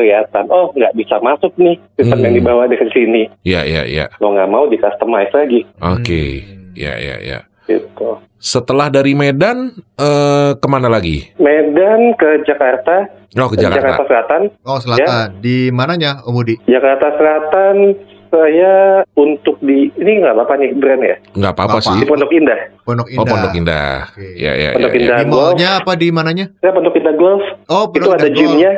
kelihatan, 0.00 0.48
oh 0.48 0.72
nggak 0.72 0.96
bisa 0.96 1.20
masuk 1.20 1.52
nih 1.54 1.76
sistem 1.94 2.16
Hmm. 2.16 2.24
yang 2.24 2.34
dibawa 2.34 2.64
dari 2.64 2.88
sini. 2.88 3.22
Ya, 3.42 3.60
ya, 3.62 3.84
ya. 3.84 4.08
Mau 4.16 4.32
nggak 4.32 4.48
mau 4.48 4.64
di 4.64 4.76
customize 4.76 5.28
lagi 5.30 5.60
Oke. 5.78 6.40
Hmm. 6.40 6.72
Ya, 6.72 6.96
ya, 6.96 7.16
ya. 7.20 7.38
gitu. 7.66 8.16
Setelah 8.36 8.88
dari 8.88 9.12
Medan, 9.12 9.68
eh 9.94 10.50
ke 10.54 10.66
mana 10.66 10.88
lagi? 10.88 11.28
Medan 11.36 12.16
ke 12.16 12.40
Jakarta, 12.42 13.06
Oh, 13.32 13.46
ke 13.46 13.54
Jakarta 13.54 13.94
Jakarta. 13.94 14.08
Selatan. 14.08 14.42
Oh 14.64 14.78
selatan. 14.78 15.38
Di 15.38 15.70
mananya 15.70 16.18
Om 16.24 16.34
Budi? 16.34 16.58
Jakarta 16.64 17.14
Selatan 17.14 17.94
saya 18.26 18.74
untuk 19.12 19.58
di 19.60 19.90
ini 19.92 20.18
nggak 20.18 20.32
apa-apa 20.32 20.54
nih 20.56 20.70
brand 20.72 20.98
ya 21.00 21.16
Nggak 21.32 21.52
apa-apa 21.52 21.78
sih. 21.80 21.94
di 21.96 22.06
Pondok 22.06 22.30
Indah. 22.32 22.60
Pondok 22.80 23.06
Indah. 23.08 23.20
Oh, 23.20 23.26
Pondok 23.28 23.52
Indah. 23.52 23.94
Oke. 24.08 24.26
Ya, 24.34 24.52
ya, 24.52 24.68
Pondok 24.72 24.88
ya, 24.88 24.94
ya. 24.94 24.98
Indah. 24.98 25.16
Di 25.16 25.26
mallnya 25.28 25.70
apa 25.76 25.92
di 25.94 26.08
mananya? 26.10 26.46
Saya 26.56 26.72
Pondok 26.72 26.94
Indah 26.96 27.14
Golf 27.14 27.42
Oh, 27.66 27.84
itu 27.84 27.92
Pondok 28.00 28.12
ada 28.12 28.22
Indah 28.24 28.34
gymnya, 28.34 28.72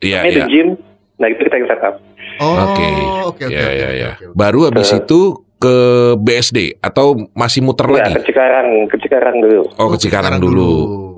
Iya, 0.00 0.16
namanya 0.20 0.30
iya. 0.30 0.40
The 0.40 0.50
Gym. 0.50 0.68
Nah 1.18 1.26
itu 1.26 1.40
kita 1.42 1.56
yang 1.56 1.68
setup. 1.68 1.94
Oh, 2.38 2.54
Oke. 2.54 2.86
oke, 3.26 3.42
oke, 3.42 3.50
Ya, 3.50 3.66
oke, 3.66 3.74
ya, 3.74 3.90
ya. 3.92 4.10
Baru 4.30 4.60
habis 4.64 4.88
Eh. 4.88 5.00
itu 5.00 5.20
ke 5.58 5.74
BSD 6.16 6.58
atau 6.78 7.18
masih 7.32 7.60
muter 7.60 7.82
Nggak, 7.84 7.98
lagi? 8.00 8.14
ke 8.14 8.22
Cikarang, 8.24 8.68
ke 8.86 8.96
Cikarang 8.96 9.36
dulu. 9.42 9.60
Oh, 9.74 9.88
ke 9.90 9.96
Cikarang 9.98 10.38
dulu. 10.38 10.70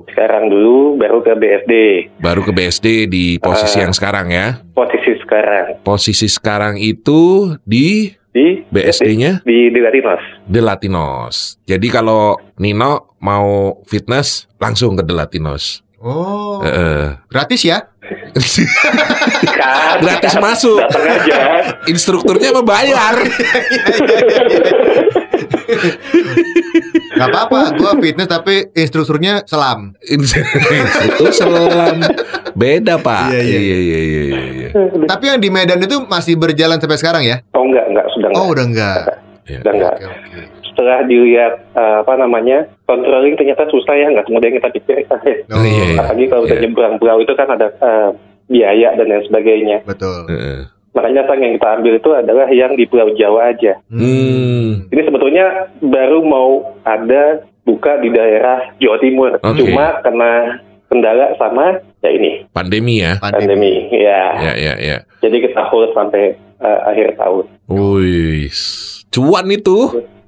Cikarang 0.03 0.49
dulu, 0.49 0.97
baru 0.97 1.21
ke 1.21 1.33
BSD. 1.35 1.73
Baru 2.17 2.41
ke 2.41 2.49
BSD 2.49 3.05
di 3.05 3.37
posisi 3.37 3.77
Eh. 3.77 3.85
yang 3.85 3.93
sekarang 3.93 4.27
ya. 4.27 4.65
Posisi 4.73 5.13
sekarang 5.15 5.65
Posisi 5.81 6.27
sekarang 6.27 6.75
itu 6.75 7.53
di 7.61 8.09
di 8.31 8.63
BSD-nya 8.65 9.45
di 9.45 9.69
di 9.69 9.79
Latinos. 9.79 10.23
The 10.47 10.59
Latinos. 10.59 11.35
Jadi 11.63 11.87
kalau 11.87 12.33
Nino 12.57 13.13
mau 13.19 13.77
fitness 13.85 14.49
langsung 14.57 14.95
ke 14.95 15.03
The 15.03 15.13
Latinos. 15.13 15.85
Oh, 16.01 16.65
Heeh. 16.65 17.13
gratis 17.29 17.61
ya? 17.61 17.85
Kan, 19.45 20.01
Gratis 20.01 20.33
kan. 20.33 20.41
masuk. 20.41 20.81
Datang 20.81 21.05
aja. 21.05 21.37
Instrukturnya 21.85 22.49
mah 22.51 22.65
bayar. 22.65 23.15
Gak 27.11 27.27
apa-apa, 27.29 27.77
gua 27.77 27.91
fitness 28.01 28.25
tapi 28.25 28.73
instrukturnya 28.73 29.45
selam. 29.45 29.93
Instruktur 30.01 31.29
selam. 31.29 32.01
Beda 32.57 32.97
pak. 32.97 33.29
Iya, 33.31 33.41
iya. 33.45 33.59
iya, 33.61 33.77
iya, 33.77 33.99
iya, 34.01 34.21
iya. 34.25 34.69
Tapi 35.05 35.23
yang 35.29 35.37
di 35.37 35.49
Medan 35.53 35.79
itu 35.79 36.01
masih 36.09 36.33
berjalan 36.35 36.81
sampai 36.81 36.97
sekarang 36.97 37.23
ya? 37.23 37.45
Oh 37.53 37.61
enggak, 37.61 37.85
enggak 37.87 38.05
sudah 38.11 38.27
enggak. 38.33 38.41
Oh, 38.41 38.47
udah 38.49 38.65
enggak. 38.65 38.99
Iya. 39.45 39.59
Sudah 39.61 39.73
enggak. 39.77 39.93
Oke, 39.93 40.05
oke. 40.09 40.60
Setelah 40.71 41.03
dilihat 41.03 41.53
eh, 41.71 41.95
apa 42.01 42.13
namanya 42.15 42.65
controlling 42.83 43.35
ternyata 43.35 43.67
susah 43.67 43.93
ya, 43.93 44.07
nggak 44.09 44.25
semudah 44.25 44.47
yang 44.47 44.57
kita 44.57 44.69
pikirkan. 44.73 45.19
Oh, 45.53 45.61
Iya, 45.61 45.83
iya. 45.85 45.99
Apalagi 45.99 46.25
kalau 46.27 46.43
udah 46.43 46.55
Iya. 46.55 46.63
nyebrang 46.63 46.95
pulau 46.97 47.17
itu 47.19 47.33
kan 47.35 47.47
ada 47.47 47.67
eh, 47.69 48.09
biaya 48.47 48.89
dan 48.95 49.05
lain 49.05 49.23
sebagainya. 49.25 49.77
Betul. 49.83 50.27
Heeh. 50.27 50.59
Makanya 50.91 51.23
sang 51.23 51.39
yang 51.39 51.55
kita 51.55 51.69
ambil 51.71 51.93
itu 51.95 52.09
adalah 52.11 52.47
yang 52.51 52.75
di 52.75 52.83
Pulau 52.83 53.15
Jawa 53.15 53.55
aja. 53.55 53.79
Hmm. 53.87 54.91
Ini 54.91 55.01
sebetulnya 55.07 55.45
baru 55.79 56.19
mau 56.19 56.49
ada 56.83 57.39
buka 57.63 57.95
di 57.97 58.11
daerah 58.11 58.75
Jawa 58.75 58.99
Timur. 58.99 59.31
Oke. 59.39 59.63
Cuma 59.63 60.03
kena 60.03 60.59
kendala 60.91 61.31
sama 61.39 61.79
ya 62.03 62.11
ini 62.11 62.43
Pandemi 62.51 62.99
ya. 62.99 63.15
pandemi. 63.23 63.87
Ya. 63.87 64.35
Ya, 64.35 64.53
ya, 64.59 64.73
ya. 64.75 64.97
Jadi 65.23 65.47
kita 65.47 65.63
hold 65.71 65.95
sampai 65.95 66.35
eh, 66.59 66.79
akhir 66.83 67.15
tahun. 67.15 67.47
Wih, 67.71 68.51
cuan 69.07 69.47
itu. 69.47 69.77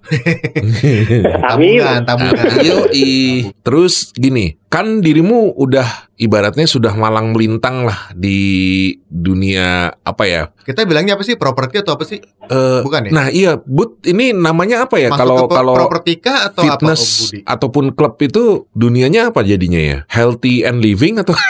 Amin. 1.54 1.80
Tabungan, 1.80 2.02
tabungan. 2.04 2.46
Yoi. 2.60 3.12
Terus 3.64 4.12
gini, 4.12 4.60
kan 4.68 5.00
dirimu 5.00 5.56
udah 5.56 6.12
ibaratnya 6.20 6.68
sudah 6.68 6.92
malang 6.94 7.32
melintang 7.32 7.88
lah 7.88 8.12
di 8.12 8.92
dunia 9.08 9.96
apa 10.04 10.24
ya? 10.28 10.42
Kita 10.64 10.84
bilangnya 10.84 11.16
apa 11.16 11.24
sih? 11.24 11.40
Properti 11.40 11.80
atau 11.80 11.96
apa 11.96 12.04
sih? 12.04 12.20
Eh, 12.24 12.82
Bukan 12.84 13.10
ya? 13.10 13.12
Nah 13.16 13.28
iya, 13.32 13.52
but 13.64 14.04
ini 14.04 14.36
namanya 14.36 14.86
apa 14.86 15.00
ya? 15.00 15.12
Masuk 15.12 15.20
Kalau 15.24 15.38
kalau 15.48 15.76
properti 15.76 16.20
kah 16.20 16.52
atau 16.52 16.64
apa 16.68 16.68
Om 16.68 16.80
fitness 16.80 17.04
Budi? 17.32 17.40
ataupun 17.48 17.86
klub 17.96 18.16
itu 18.20 18.44
dunianya 18.76 19.32
apa 19.32 19.40
jadinya 19.44 19.80
ya? 19.80 19.98
Healthy 20.12 20.68
and 20.68 20.84
living 20.84 21.20
atau? 21.20 21.36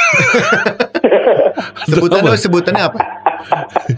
Sebutannya 1.83 2.31
Apa? 2.31 2.39
sebutannya 2.39 2.83
apa? 2.85 2.99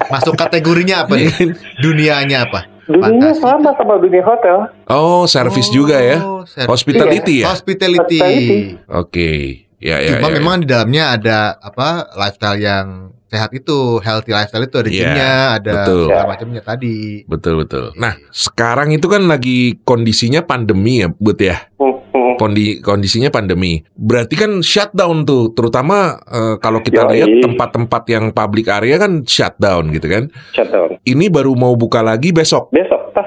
Masuk 0.10 0.34
kategorinya 0.34 1.06
apa 1.06 1.14
nih? 1.22 1.30
Dunianya 1.84 2.50
apa? 2.50 2.75
Dunia 2.86 3.34
Fantasi. 3.34 3.42
sama 3.42 3.70
sama 3.74 3.98
dunia 3.98 4.22
hotel. 4.22 4.70
Oh, 4.86 5.26
service 5.26 5.74
juga 5.74 5.98
ya? 5.98 6.22
Oh, 6.22 6.46
service. 6.46 6.70
Hospitality 6.70 7.42
ya? 7.42 7.50
Hospitality. 7.50 8.20
Hospitality. 8.22 8.60
Oke, 8.86 9.30
ya 9.80 9.98
ya. 10.02 10.18
Cuma 10.18 10.30
ya, 10.32 10.36
memang 10.40 10.56
di 10.64 10.68
dalamnya 10.68 11.04
ada 11.16 11.38
apa 11.60 12.10
lifestyle 12.16 12.60
yang 12.60 12.88
sehat 13.26 13.52
itu, 13.52 14.00
healthy 14.00 14.32
lifestyle 14.32 14.64
itu 14.64 14.78
ada 14.80 14.90
Iya, 14.90 14.96
gymnya, 14.96 15.34
ada 15.60 15.72
betul. 15.84 16.02
segala 16.08 16.24
macamnya 16.32 16.62
tadi. 16.64 16.98
Betul 17.28 17.54
betul. 17.66 17.86
Nah, 18.00 18.14
sekarang 18.32 18.96
itu 18.96 19.12
kan 19.12 19.28
lagi 19.28 19.76
kondisinya 19.84 20.46
pandemi 20.46 21.04
ya, 21.04 21.12
Bud 21.12 21.40
ya. 21.42 21.68
Kondi, 22.36 22.84
kondisinya 22.84 23.32
pandemi. 23.32 23.80
Berarti 23.96 24.36
kan 24.36 24.60
shutdown 24.60 25.24
tuh, 25.24 25.56
terutama 25.56 26.20
eh, 26.28 26.56
kalau 26.60 26.84
kita 26.84 27.08
Yoi. 27.08 27.12
lihat 27.16 27.30
tempat-tempat 27.48 28.04
yang 28.12 28.36
public 28.36 28.68
area 28.68 29.00
kan 29.00 29.24
shutdown 29.24 29.88
gitu 29.96 30.12
kan. 30.12 30.24
Shutdown. 30.52 31.00
Ini 31.08 31.32
baru 31.32 31.56
mau 31.56 31.80
buka 31.80 32.04
lagi 32.04 32.36
besok, 32.36 32.76
Besok, 32.76 33.16
pas 33.16 33.24
besok. 33.24 33.25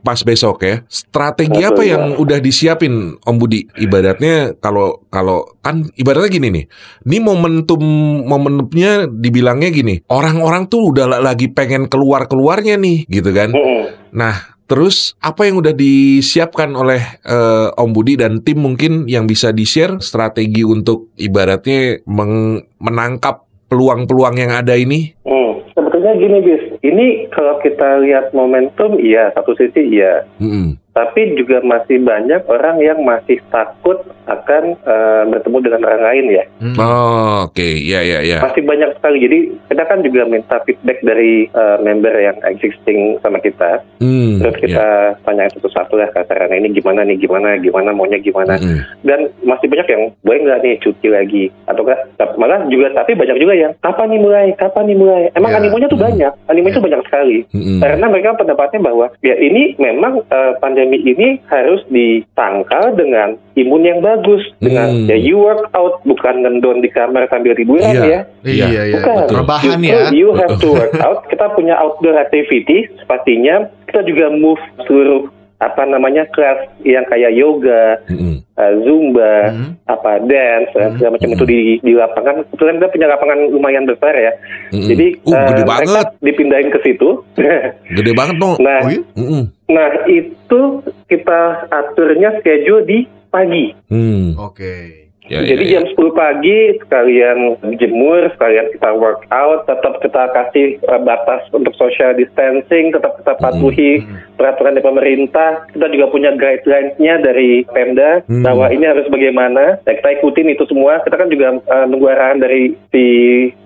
Pas 0.00 0.20
besok 0.24 0.64
ya. 0.64 0.82
Strategi 0.88 1.60
Betul, 1.60 1.70
apa 1.70 1.82
ya. 1.84 1.88
yang 1.96 2.04
udah 2.16 2.38
disiapin 2.40 3.16
Om 3.22 3.36
Budi? 3.36 3.68
Ibaratnya 3.76 4.56
kalau 4.58 5.04
kalau 5.08 5.44
kan 5.60 5.86
ibaratnya 5.96 6.30
gini 6.32 6.48
nih. 6.50 6.64
Ini 7.06 7.18
momentum 7.20 7.82
momentumnya 8.24 9.08
dibilangnya 9.08 9.70
gini. 9.70 10.00
Orang-orang 10.08 10.66
tuh 10.66 10.92
udah 10.92 11.06
la- 11.06 11.22
lagi 11.22 11.52
pengen 11.52 11.86
keluar-keluarnya 11.86 12.80
nih, 12.80 13.04
gitu 13.08 13.30
kan. 13.30 13.52
Hmm. 13.52 13.92
Nah, 14.10 14.56
terus 14.66 15.18
apa 15.18 15.46
yang 15.46 15.58
udah 15.58 15.74
disiapkan 15.74 16.72
oleh 16.74 17.02
eh, 17.22 17.68
Om 17.74 17.90
Budi 17.90 18.14
dan 18.16 18.42
tim 18.42 18.62
mungkin 18.62 19.06
yang 19.06 19.26
bisa 19.26 19.50
di-share 19.50 19.98
strategi 19.98 20.62
untuk 20.62 21.10
ibaratnya 21.18 22.02
meng- 22.06 22.66
menangkap 22.78 23.46
peluang-peluang 23.70 24.34
yang 24.38 24.50
ada 24.54 24.74
ini? 24.78 25.14
Hmm. 25.26 25.62
Sebetulnya 25.74 26.12
gini, 26.18 26.38
bis. 26.42 26.62
Ini 26.80 27.28
kalau 27.28 27.60
kita 27.60 28.00
lihat 28.00 28.32
momentum, 28.32 28.96
iya. 28.96 29.28
Satu 29.32 29.52
sisi, 29.52 29.92
iya. 29.92 30.24
Mm-mm. 30.40 30.80
Tapi 30.90 31.38
juga 31.38 31.62
masih 31.62 32.02
banyak 32.02 32.50
orang 32.50 32.82
yang 32.82 32.98
masih 33.06 33.38
takut 33.48 34.02
akan 34.26 34.74
eh, 34.74 35.22
bertemu 35.30 35.58
dengan 35.62 35.86
orang 35.86 36.02
lain 36.02 36.24
ya. 36.34 36.44
Hmm. 36.58 36.74
Oh, 36.76 37.46
oke, 37.46 37.62
ya 37.62 38.02
ya 38.02 38.18
ya. 38.20 38.42
Masih 38.42 38.66
banyak 38.66 38.98
sekali. 38.98 39.22
Jadi 39.22 39.38
kita 39.70 39.86
kan 39.86 40.02
juga 40.02 40.26
minta 40.26 40.58
feedback 40.66 40.98
dari 41.00 41.46
eh, 41.46 41.76
member 41.78 42.10
yang 42.10 42.42
existing 42.42 43.22
sama 43.22 43.38
kita. 43.38 43.86
Hmm, 44.02 44.42
Terus 44.42 44.56
kita 44.58 44.86
tanya 45.22 45.46
satu-satu 45.54 45.94
lah 45.94 46.10
kasarannya 46.10 46.58
ini 46.58 46.74
gimana 46.74 47.06
nih, 47.06 47.22
gimana, 47.22 47.54
gimana, 47.56 47.94
maunya 47.94 48.18
ya. 48.18 48.26
gimana. 48.26 48.54
Mm-mm. 48.58 48.82
Dan 49.06 49.20
masih 49.46 49.70
banyak 49.70 49.86
yang 49.86 50.02
boleh 50.26 50.38
nggak 50.42 50.60
nih 50.66 50.74
cuti 50.82 51.06
lagi? 51.06 51.44
Atau 51.70 51.86
enggak? 51.86 52.02
Malah 52.34 52.66
juga 52.66 52.90
tapi 52.98 53.14
banyak 53.14 53.38
juga 53.38 53.54
yang 53.54 53.72
kapan 53.78 54.10
nih 54.10 54.20
mulai, 54.20 54.46
kapan 54.58 54.84
nih 54.90 54.98
mulai? 54.98 55.22
Emang 55.38 55.54
Ya. 55.54 55.58
animonya 55.62 55.86
tuh 55.86 55.98
Hmm. 56.02 56.08
banyak, 56.10 56.32
anime 56.50 56.69
itu 56.70 56.80
banyak 56.80 57.02
sekali. 57.04 57.38
Mm-mm. 57.50 57.78
Karena 57.78 58.06
mereka 58.06 58.30
pendapatnya 58.34 58.80
bahwa 58.82 59.06
ya 59.20 59.34
ini 59.34 59.74
memang 59.76 60.22
eh, 60.24 60.52
pandemi 60.58 61.02
ini 61.02 61.42
harus 61.46 61.82
ditangkal 61.90 62.94
dengan 62.94 63.34
imun 63.54 63.82
yang 63.82 64.00
bagus, 64.00 64.40
dengan 64.58 64.88
Hmm. 64.90 65.06
ya 65.06 65.16
you 65.16 65.36
work 65.36 65.68
out 65.72 66.00
bukan 66.02 66.42
ngendon 66.42 66.80
di 66.80 66.88
kamar 66.88 67.28
sambil 67.28 67.52
tiduran 67.52 67.92
Iya. 67.92 68.02
ya. 68.02 68.20
Iya, 68.40 68.66
iya, 68.66 68.82
iya. 68.88 68.96
Bukan. 68.96 69.16
betul. 69.20 69.36
Rebahan 69.44 69.80
ya. 69.82 69.98
You 70.10 70.28
have 70.34 70.56
to 70.56 70.68
work 70.72 70.94
out. 70.98 71.18
Kita 71.28 71.52
punya 71.52 71.76
outdoor 71.76 72.16
activity, 72.16 72.88
pastinya 73.04 73.68
kita 73.86 74.02
juga 74.02 74.30
move 74.30 74.60
seluruh 74.86 75.28
apa 75.60 75.84
namanya 75.84 76.24
kelas 76.32 76.72
yang 76.88 77.04
kayak 77.04 77.36
yoga, 77.36 78.00
Mm-mm. 78.08 78.40
eh, 78.40 78.72
zumba, 78.80 79.52
Hmm. 79.52 79.76
apa 79.84 80.24
dance, 80.24 80.72
dan 80.72 80.96
segala 80.96 81.20
macam 81.20 81.30
itu 81.36 81.44
di 81.44 81.60
di 81.84 81.92
lapangan. 81.92 82.48
Kebetulan 82.48 82.76
kita 82.80 82.88
punya 82.88 83.06
lapangan 83.12 83.38
lumayan 83.52 83.84
besar 83.84 84.16
ya. 84.16 84.32
Mm-mm. 84.72 84.88
Jadi 84.88 85.06
uh, 85.28 85.36
eh, 85.36 85.46
gede 85.52 85.62
mereka 85.62 85.72
banget, 85.84 86.06
dipindahin 86.24 86.70
ke 86.72 86.78
situ. 86.80 87.08
gede 88.00 88.12
banget 88.16 88.36
no. 88.40 88.56
nah, 88.56 88.80
Oh 88.80 88.88
iya? 88.88 89.02
Mm-mm. 89.20 89.42
nah 89.68 89.88
itu 90.08 90.60
kita 91.06 91.40
aturnya 91.68 92.40
schedule 92.40 92.82
di 92.88 92.98
pagi. 93.28 93.76
Hmm. 93.92 94.40
Oke. 94.40 95.09
Ya, 95.30 95.46
Jadi 95.46 95.62
ya, 95.70 95.70
ya. 95.70 95.74
jam 95.78 95.84
10 95.94 96.10
pagi 96.10 96.58
sekalian 96.82 97.38
jemur, 97.78 98.26
sekalian 98.34 98.66
kita 98.74 98.90
workout, 98.98 99.62
tetap 99.62 100.02
kita 100.02 100.22
kasih 100.34 100.66
eh, 100.82 101.00
batas 101.06 101.46
untuk 101.54 101.70
social 101.78 102.18
distancing, 102.18 102.90
tetap 102.90 103.14
kita 103.22 103.38
patuhi 103.38 104.02
Hmm. 104.02 104.18
peraturan 104.34 104.74
dari 104.74 104.82
pemerintah. 104.82 105.70
Kita 105.70 105.86
juga 105.86 106.10
punya 106.10 106.34
guidelines-nya 106.34 107.22
dari 107.22 107.62
Pemda 107.70 108.26
Hmm. 108.26 108.42
bahwa 108.42 108.74
ini 108.74 108.82
harus 108.82 109.06
bagaimana. 109.06 109.78
Ya, 109.86 110.02
kita 110.02 110.18
ikutin 110.18 110.50
itu 110.50 110.66
semua. 110.66 110.98
Kita 111.06 111.14
kan 111.14 111.30
juga 111.30 111.62
eh, 111.62 111.84
nunggu 111.86 112.10
arahan 112.10 112.42
dari 112.42 112.74
si 112.90 113.04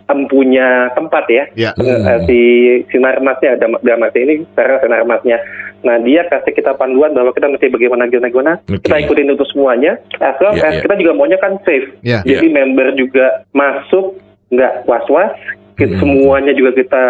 empunya 0.05 0.91
tempat 0.93 1.25
ya. 1.29 1.45
Ya. 1.55 1.71
Hmm. 1.75 2.05
Eh, 2.05 2.19
si 2.29 2.41
sinarmasnya, 2.91 3.57
dam- 3.57 3.81
damasnya 3.81 4.21
ini 4.23 4.35
sekarang 4.53 4.79
sinarmasnya. 4.81 5.39
Nah 5.85 6.01
dia 6.01 6.25
kasih 6.25 6.53
kita 6.53 6.73
panduan 6.75 7.13
bahwa 7.13 7.33
kita 7.33 7.45
mesti 7.45 7.69
bagaimana 7.69 8.09
gimana 8.09 8.29
gimana. 8.29 8.53
Oke. 8.65 8.81
Kita 8.81 8.97
ikutin 9.01 9.33
itu 9.33 9.45
semuanya. 9.53 10.01
As 10.17 10.37
long 10.41 10.57
Iya, 10.57 10.65
as 10.65 10.75
iya. 10.77 10.83
kita 10.83 10.95
juga 10.97 11.13
maunya 11.13 11.37
kan 11.37 11.61
safe. 11.63 11.89
Ya. 12.01 12.21
Jadi 12.21 12.47
member 12.49 12.93
juga 12.95 13.45
masuk 13.53 14.17
nggak 14.49 14.85
was-was, 14.85 15.33
Kita, 15.75 15.91
Hmm. 15.99 16.01
Semuanya 16.01 16.55
juga 16.55 16.71
kita 16.71 17.03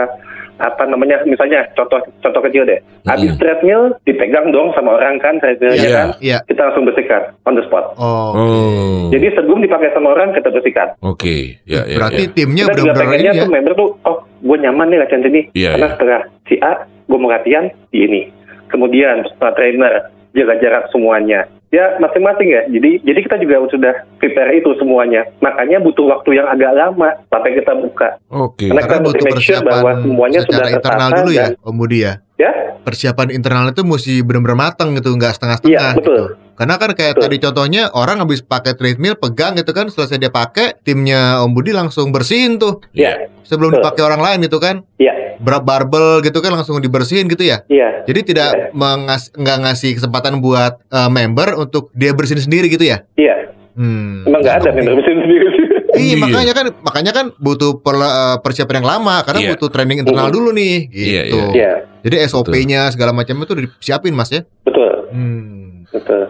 apa 0.57 0.83
namanya 0.85 1.19
misalnya 1.25 1.67
contoh 1.73 1.99
contoh 2.19 2.41
kecil 2.41 2.63
deh 2.63 2.79
habis 3.05 3.27
Hmm. 3.27 3.39
treadmill 3.39 3.83
dipegang 4.03 4.49
dong 4.49 4.71
sama 4.73 4.95
orang 4.95 5.19
kan 5.19 5.35
treadmillnya 5.37 5.81
Iya. 5.81 5.91
kan 5.93 6.09
Iya. 6.19 6.39
kita 6.47 6.61
langsung 6.63 6.85
bersihkan 6.85 7.23
on 7.43 7.55
the 7.55 7.65
spot 7.65 7.85
Oh. 7.97 8.31
Oh. 8.31 9.03
jadi 9.09 9.35
sebelum 9.35 9.59
dipakai 9.61 9.91
sama 9.91 10.13
orang 10.13 10.31
kita 10.31 10.49
bersihkan 10.49 10.95
Oke, 11.01 11.59
ya 11.65 11.83
ya. 11.85 11.99
Berarti 11.99 12.23
ya. 12.25 12.33
timnya 12.33 12.65
kita 12.67 12.79
juga 12.79 12.93
pengennya 12.97 13.33
ini 13.33 13.39
ya. 13.39 13.43
tuh 13.43 13.51
member 13.51 13.73
tuh 13.75 13.89
oh 14.01 14.17
gue 14.41 14.57
nyaman 14.61 14.87
nih 14.89 14.99
latihan 15.01 15.23
sini 15.23 15.41
Iya, 15.53 15.69
karena 15.73 15.85
iya. 15.85 15.93
setelah 15.93 16.21
si 16.45 16.55
A 16.61 16.73
gue 17.05 17.19
mau 17.19 17.29
latihan 17.29 17.65
di 17.89 17.99
ini 18.01 18.21
kemudian 18.67 19.27
setelah 19.27 19.53
trainer 19.53 19.93
jaga 20.33 20.55
jarak 20.59 20.85
semuanya 20.91 21.47
ya 21.75 21.99
masing-masing 21.99 22.49
ya 22.55 22.63
jadi 22.71 22.91
jadi 23.03 23.19
kita 23.27 23.37
juga 23.43 23.67
sudah 23.67 23.95
prepare 24.23 24.63
itu 24.63 24.71
semuanya 24.79 25.27
makanya 25.43 25.83
butuh 25.83 26.07
waktu 26.07 26.39
yang 26.39 26.47
agak 26.47 26.71
lama 26.71 27.19
sampai 27.27 27.51
kita 27.59 27.75
buka 27.75 28.09
Oke. 28.35 28.67
Karena 28.67 28.83
Karena 28.83 28.99
kita 28.99 29.07
butuh 29.07 29.25
make 29.31 29.43
sure 29.43 29.63
bahwa 29.63 29.91
persiapan 29.95 30.03
semuanya 30.03 30.39
secara 30.43 30.57
sudah 30.59 30.69
internal 30.75 31.09
dulu 31.15 31.31
ya, 31.31 31.47
Om 31.63 31.75
Budi 31.79 31.99
ya. 32.03 32.13
ya 32.35 32.53
Persiapan 32.83 33.29
internal 33.31 33.67
itu 33.71 33.83
mesti 33.87 34.15
benar-benar 34.21 34.59
matang 34.59 34.89
gitu, 34.99 35.09
nggak 35.15 35.33
setengah-setengah. 35.39 35.95
Iya, 35.95 35.97
betul. 35.97 36.15
gitu. 36.19 36.44
Karena 36.55 36.75
kan 36.77 36.91
kayak 36.91 37.15
Betul. 37.15 37.23
tadi 37.25 37.37
contohnya 37.41 37.83
orang 37.91 38.19
habis 38.19 38.41
pakai 38.41 38.73
treadmill 38.73 39.15
pegang 39.15 39.55
gitu 39.55 39.71
kan, 39.71 39.87
selesai 39.87 40.17
dia 40.17 40.29
pakai, 40.29 40.79
timnya 40.81 41.39
Om 41.41 41.51
Budi 41.51 41.71
langsung 41.71 42.09
bersihin 42.09 42.57
tuh 42.57 42.79
ya 42.91 43.19
sebelum 43.43 43.71
Betul. 43.71 43.81
dipakai 43.81 44.03
orang 44.05 44.21
lain 44.21 44.39
gitu 44.43 44.59
kan. 44.59 44.87
ya 44.97 45.13
Berat 45.35 45.63
barbel 45.63 46.23
gitu 46.23 46.39
kan 46.39 46.53
langsung 46.53 46.79
dibersihin 46.79 47.27
gitu 47.27 47.43
ya. 47.43 47.67
iya 47.67 48.03
Jadi 48.05 48.21
tidak 48.25 48.51
Iya. 48.51 48.67
mengas 48.71 49.29
nggak 49.31 49.59
ngasih 49.61 49.91
kesempatan 49.95 50.39
buat 50.39 50.79
eh, 50.85 51.11
member 51.11 51.59
untuk 51.59 51.91
dia 51.91 52.11
bersihin 52.11 52.39
sendiri 52.41 52.67
gitu 52.69 52.87
ya. 52.87 53.03
iya 53.15 53.51
Hmm. 53.75 54.23
emang 54.23 54.39
nggak 54.39 54.57
ada 54.57 54.71
member 54.71 54.95
mesin 54.95 55.19
sendiri 55.21 55.47
Iya, 55.95 56.15
Iya. 56.15 56.17
makanya 56.17 56.53
kan 56.53 56.67
makanya 56.81 57.13
kan 57.13 57.27
butuh 57.37 57.79
perla- 57.79 58.15
eh, 58.15 58.37
persiapan 58.41 58.77
yang 58.77 58.89
lama 58.89 59.23
karena 59.23 59.41
Iya. 59.41 59.51
butuh 59.53 59.69
training 59.69 59.99
internal 60.01 60.27
Mhm. 60.27 60.35
dulu 60.35 60.49
nih 60.51 60.77
Iya, 60.87 61.21
gitu. 61.25 61.39
iya 61.53 61.73
Jadi 62.01 62.17
SOP-nya 62.23 62.81
segala 62.91 63.11
macam 63.11 63.35
itu 63.37 63.51
udah 63.51 63.65
disiapin 63.73 64.13
Mas 64.13 64.29
ya. 64.29 64.47
betul 64.61 65.11
Hmm. 65.11 65.83
betul 65.89 66.23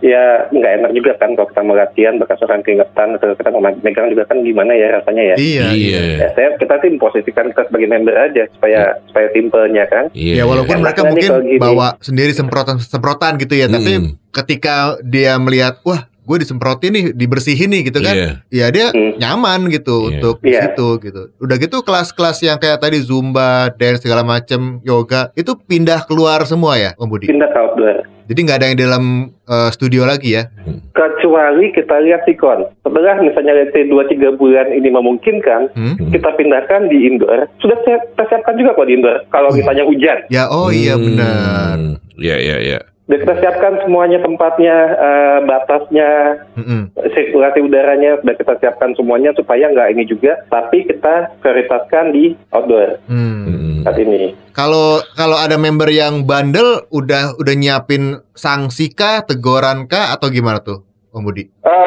ya 0.00 0.46
nggak 0.48 0.72
enak 0.80 0.90
juga 0.94 1.12
kan 1.18 1.34
kalau 1.34 1.48
kita 1.48 1.62
mau 1.62 1.76
latihan 1.76 2.14
bekas 2.16 2.40
orang 2.42 2.62
keringetan 2.62 3.08
atau 3.16 3.34
kita 3.34 3.50
mau 3.50 3.62
megang 3.62 4.08
juga 4.08 4.24
kan 4.26 4.38
gimana 4.40 4.72
ya 4.74 4.88
rasanya 5.00 5.22
ya 5.22 5.36
Iya. 5.36 5.66
Iya. 5.72 6.00
Ya, 6.22 6.28
saya 6.34 6.48
kita 6.56 6.74
sih 6.80 6.90
memposisikan 6.92 7.50
kita 7.50 7.62
sebagai 7.66 7.88
member 7.88 8.14
aja 8.14 8.42
supaya 8.54 8.80
supaya 9.08 9.26
simpelnya 9.32 9.84
kan. 9.88 10.04
Ya 10.12 10.42
Iya. 10.42 10.44
walaupun 10.46 10.76
iya. 10.78 10.82
mereka 10.84 11.00
mungkin 11.04 11.30
bawa 11.58 11.96
sendiri 11.98 12.32
semprotan-semprotan 12.32 13.40
gitu 13.40 13.54
ya, 13.58 13.66
tapi 13.66 13.92
Mm. 13.98 14.08
ketika 14.30 14.96
dia 15.02 15.36
melihat 15.36 15.78
wah 15.82 16.06
gue 16.22 16.36
disemprotin 16.38 16.90
nih, 16.90 17.04
dibersihin 17.12 17.66
nih 17.68 17.82
gitu 17.84 17.98
kan, 17.98 18.14
Iya. 18.14 18.30
ya 18.48 18.66
dia 18.68 18.86
Hmm. 18.88 19.18
nyaman 19.18 19.66
gitu 19.68 20.06
Iya. 20.06 20.08
untuk 20.08 20.34
di 20.38 20.50
Iya. 20.50 20.60
situ 20.70 20.88
gitu. 21.00 21.22
Udah 21.36 21.56
gitu 21.56 21.76
kelas-kelas 21.80 22.38
yang 22.40 22.56
kayak 22.56 22.78
tadi 22.78 22.98
zumba, 22.98 23.68
dance 23.72 24.00
segala 24.00 24.22
macam, 24.22 24.78
yoga 24.82 25.34
itu 25.34 25.58
pindah 25.58 26.06
keluar 26.06 26.42
semua 26.42 26.76
ya, 26.76 26.94
Om 26.94 27.08
Budi. 27.08 27.26
Pindah 27.26 27.46
ke 27.46 27.58
outdoor. 27.58 27.96
Jadi 28.22 28.38
nggak 28.40 28.56
ada 28.56 28.66
yang 28.66 28.76
di 28.76 28.84
dalam 28.84 29.04
eh, 29.44 29.68
studio 29.68 30.06
lagi 30.06 30.32
ya. 30.32 30.46
Kecuali 30.92 31.68
kita 31.70 31.98
lihat 32.00 32.22
sikon. 32.22 32.64
Setelah 32.80 33.18
misalnya 33.18 33.52
let's 33.52 33.72
say 33.72 33.84
2-3 33.84 34.30
bulan 34.32 34.70
ini 34.70 34.88
memungkinkan, 34.88 35.74
Hmm? 35.74 35.94
kita 36.08 36.30
pindahkan 36.32 36.86
di 36.86 37.04
indoor. 37.04 37.50
Sudah 37.58 37.76
saya 37.82 37.98
kita 38.06 38.24
siapkan 38.28 38.54
juga 38.54 38.72
kok 38.72 38.86
di 38.86 38.94
indoor. 38.94 39.26
Kalau 39.28 39.48
Oh, 39.48 39.52
iya. 39.52 39.58
misalnya 39.58 39.84
hujan. 39.84 40.18
Ya 40.28 40.44
oh 40.46 40.68
iya 40.68 40.94
Hmm. 40.94 41.04
benar. 41.04 41.76
Iya 42.14 42.36
iya 42.38 42.56
iya. 42.62 42.78
Sudah 43.02 43.18
kita 43.18 43.34
siapkan 43.42 43.82
semuanya 43.82 44.22
tempatnya, 44.22 44.76
eh, 44.94 45.38
batasnya, 45.42 46.10
Mm-mm. 46.54 46.82
sirkulasi 47.12 47.60
udaranya 47.60 48.22
sudah 48.22 48.34
kita 48.38 48.54
siapkan 48.62 48.94
semuanya 48.94 49.34
supaya 49.34 49.68
nggak 49.68 49.90
ini 49.92 50.06
juga. 50.06 50.38
Tapi 50.46 50.86
kita 50.86 51.34
prioritaskan 51.42 52.14
di 52.14 52.38
outdoor. 52.54 53.02
Mm-mm. 53.10 53.82
saat 53.82 53.98
ini. 53.98 54.38
Kalau 54.54 55.02
kalau 55.18 55.34
ada 55.34 55.58
member 55.58 55.90
yang 55.90 56.22
bandel 56.22 56.86
udah 56.88 57.34
udah 57.36 57.54
nyiapin 57.58 58.22
sanksi 58.32 58.94
kah, 58.94 59.26
teguran 59.26 59.90
kah 59.90 60.14
atau 60.14 60.30
gimana 60.30 60.62
tuh, 60.62 60.86
Om 61.10 61.26
Budi? 61.26 61.50
Eh, 61.66 61.86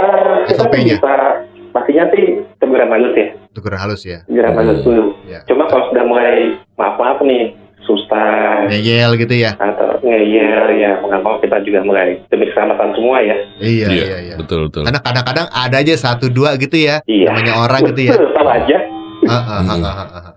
kita 0.51 0.51
sih 0.51 0.55
SOP-nya. 0.59 0.95
bisa 0.99 1.15
pastinya 1.71 2.05
sih 2.11 2.43
teguran 2.59 2.91
halus 2.91 3.15
ya, 3.15 3.27
Teguran 3.51 3.79
halus 3.79 4.01
ya. 4.03 4.19
teguran 4.27 4.51
halus 4.51 4.79
dulu. 4.83 5.03
Ya. 5.27 5.39
Cuma 5.47 5.63
kalau 5.67 5.87
sudah 5.91 6.03
mulai 6.03 6.59
maaf 6.75 6.99
maaf 6.99 7.19
nih 7.23 7.55
susah 7.85 8.65
Ngeyel 8.67 9.15
gitu 9.21 9.35
ya. 9.37 9.53
atau 9.55 10.01
ngeyel 10.01 10.65
ya 10.75 10.91
mau 11.21 11.37
kita 11.39 11.61
juga 11.61 11.81
mulai 11.81 12.21
demi 12.29 12.49
keselamatan 12.49 12.93
semua 12.97 13.17
ya. 13.21 13.35
Iya 13.61 13.87
iya 13.89 14.17
iya. 14.21 14.35
Betul 14.37 14.69
betul. 14.69 14.83
Karena 14.85 15.01
kadang-kadang 15.01 15.47
ada 15.49 15.75
aja 15.79 15.93
satu 15.95 16.29
dua 16.29 16.57
gitu 16.57 16.75
ya. 16.77 17.01
Iya. 17.05 17.33
Namanya 17.33 17.53
orang 17.61 17.81
gitu 17.93 18.01
ya. 18.09 18.13
Betul, 18.13 18.29
sama 18.33 18.51
aja. 18.61 18.77
Ah. 19.25 20.33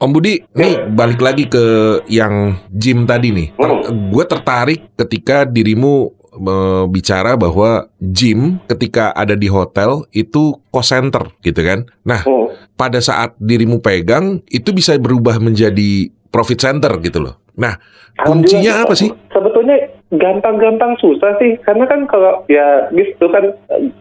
Om 0.00 0.10
Budi, 0.12 0.40
nih 0.52 0.84
balik 0.92 1.20
lagi 1.20 1.44
ke 1.48 1.64
yang 2.08 2.60
gym 2.68 3.08
tadi 3.08 3.32
nih. 3.32 3.48
Hmm. 3.56 4.12
Gue 4.12 4.24
tertarik 4.24 4.92
ketika 4.96 5.44
dirimu 5.44 6.12
eh, 6.34 6.84
bicara 6.90 7.38
bahwa 7.38 7.88
gym 8.00 8.58
ketika 8.66 9.14
ada 9.14 9.32
di 9.32 9.46
hotel 9.48 10.04
itu 10.10 10.56
cost 10.68 10.92
center 10.92 11.30
gitu 11.40 11.60
kan. 11.62 11.86
Nah, 12.04 12.20
Hmm. 12.26 12.50
pada 12.74 12.98
saat 12.98 13.32
dirimu 13.38 13.78
pegang 13.78 14.42
itu 14.50 14.74
bisa 14.74 14.98
berubah 14.98 15.38
menjadi 15.38 16.10
profit 16.34 16.58
center 16.58 16.90
gitu 16.98 17.22
loh. 17.22 17.38
Nah, 17.54 17.78
kuncinya 18.26 18.82
apa 18.82 18.98
sih? 18.98 19.06
Sebetulnya 19.30 19.78
gampang-gampang 20.10 20.98
susah 20.98 21.38
sih, 21.38 21.54
karena 21.62 21.86
kan 21.86 22.10
kalau 22.10 22.42
ya, 22.50 22.90
bis 22.90 23.06
lu 23.22 23.30
kan, 23.30 23.54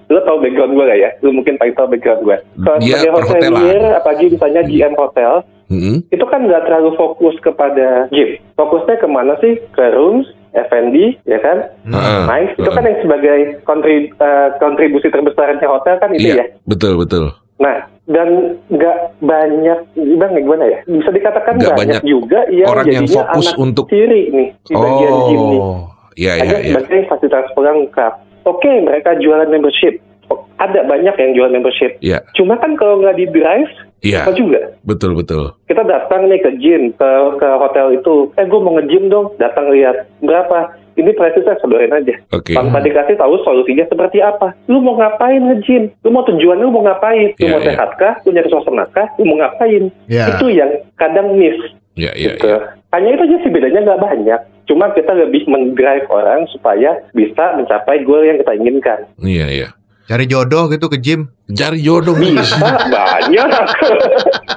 lu 0.10 0.20
tau 0.26 0.42
background 0.42 0.74
gue 0.74 0.90
gak 0.90 0.98
ya? 0.98 1.10
Lu 1.22 1.30
mungkin 1.30 1.62
paling 1.62 1.78
tau 1.78 1.86
background 1.86 2.26
gue. 2.26 2.38
Kalau 2.66 2.78
Dia 2.82 2.98
sebagai 3.06 3.30
hotelier, 3.30 3.84
apalagi 3.94 4.26
misalnya 4.34 4.62
GM 4.66 4.94
hotel, 4.98 5.46
Mm-mm. 5.70 5.98
itu 6.10 6.26
kan 6.26 6.42
nggak 6.50 6.66
terlalu 6.66 6.98
fokus 6.98 7.38
kepada 7.46 8.10
gym. 8.10 8.42
Fokusnya 8.58 8.98
ke 8.98 9.08
mana 9.10 9.38
sih? 9.38 9.62
Ke 9.74 9.94
rooms, 9.94 10.26
F&B, 10.54 11.18
ya 11.26 11.38
kan? 11.42 11.58
Heeh. 11.86 12.24
Nice. 12.30 12.54
Itu 12.58 12.70
kan 12.70 12.86
yang 12.86 12.98
sebagai 13.02 13.38
kontri- 13.66 14.10
eh, 14.14 14.50
kontribusi 14.58 15.10
terbesarnya 15.10 15.66
hotel 15.66 15.98
kan 16.02 16.10
itu 16.14 16.34
ya. 16.34 16.42
Iya, 16.42 16.46
betul 16.66 16.98
betul. 16.98 17.34
Nah, 17.62 17.86
dan 18.10 18.58
nggak 18.68 18.98
banyak, 19.22 19.80
bang 19.96 20.32
gimana 20.36 20.66
ya? 20.68 20.80
Bisa 20.84 21.10
dikatakan 21.14 21.62
Nggak 21.62 21.78
banyak, 21.78 22.02
banyak 22.02 22.04
juga 22.04 22.40
yang 22.50 22.68
orang 22.68 22.88
yang 22.90 23.08
fokus 23.08 23.48
anak 23.54 23.62
untuk- 23.62 23.88
kiri 23.88 24.34
nih 24.34 24.50
di 24.66 24.74
bagian 24.74 25.16
gym 25.30 25.42
nih. 25.54 25.62
Oh, 25.62 25.80
iya 26.18 26.34
iya 26.36 26.44
Ada 26.44 26.58
iya. 26.60 26.74
sebagai 26.76 27.00
fasilitas 27.08 27.46
pelengkap. 27.54 28.14
Oke, 28.44 28.72
mereka 28.84 29.16
jualan 29.22 29.48
membership. 29.48 30.04
Oh, 30.28 30.44
Ada 30.60 30.84
banyak 30.84 31.16
yang 31.16 31.32
jual 31.36 31.50
membership. 31.54 31.96
Iya, 32.04 32.26
Cuma 32.36 32.60
kan 32.60 32.76
kalau 32.76 33.00
nggak 33.00 33.16
di 33.16 33.26
drive, 33.32 33.72
iya, 34.04 34.28
apa 34.28 34.36
juga? 34.36 34.60
betul 34.84 35.16
betul. 35.16 35.56
Kita 35.66 35.82
datang 35.88 36.28
nih 36.28 36.44
ke 36.44 36.52
gym, 36.60 36.92
ke, 36.94 37.10
ke 37.40 37.48
hotel 37.58 37.96
itu. 37.96 38.30
Eh, 38.36 38.46
gue 38.46 38.60
mau 38.60 38.76
nge-gym 38.76 39.08
dong. 39.08 39.32
Datang 39.40 39.72
lihat. 39.72 40.06
Berapa? 40.20 40.76
Ini 40.94 41.10
price-nya 41.18 41.58
sedorin 41.58 41.90
aja. 41.90 42.14
Oke. 42.30 42.54
Tanpa 42.54 42.78
dikasih 42.78 43.18
tahu 43.18 43.42
solusinya 43.42 43.82
seperti 43.90 44.22
apa. 44.22 44.54
Lu 44.70 44.78
mau 44.78 44.94
ngapain 44.94 45.42
nge-gym? 45.42 45.90
Lu 46.06 46.14
mau 46.14 46.22
tujuan 46.28 46.62
lu 46.62 46.70
mau 46.70 46.86
ngapain? 46.86 47.34
Lu 47.34 47.48
Iya, 47.48 47.50
mau 47.50 47.62
iya. 47.66 47.68
sehat 47.74 47.90
kah? 47.98 48.14
Lu 48.28 48.30
nyari 48.30 48.50
suasana 48.52 48.86
kah? 48.94 49.08
Lu 49.18 49.26
mau 49.26 49.42
ngapain? 49.42 49.90
Ya. 50.06 50.30
Itu 50.38 50.54
yang 50.54 50.70
kadang 51.00 51.34
miss. 51.34 51.58
Iya 51.98 52.12
iya 52.14 52.34
gitu. 52.38 52.46
iya. 52.50 52.58
Hanya 52.94 53.10
itu 53.18 53.24
aja 53.26 53.38
sih 53.42 53.52
bedanya 53.54 53.80
nggak 53.86 54.02
banyak. 54.02 54.40
Cuma 54.70 54.94
kita 54.94 55.14
lebih 55.18 55.46
mendrive 55.50 56.06
orang 56.14 56.46
supaya 56.54 57.02
bisa 57.14 57.58
mencapai 57.58 58.06
goal 58.06 58.22
yang 58.26 58.38
kita 58.42 58.54
inginkan. 58.54 59.00
Iya 59.18 59.48
iya. 59.50 59.70
Cari 60.04 60.26
jodoh 60.28 60.68
gitu 60.68 60.92
ke 60.92 61.00
gym. 61.00 61.32
Cari 61.48 61.80
jodoh 61.80 62.12
Bisa 62.14 62.60
banyak. 62.60 63.48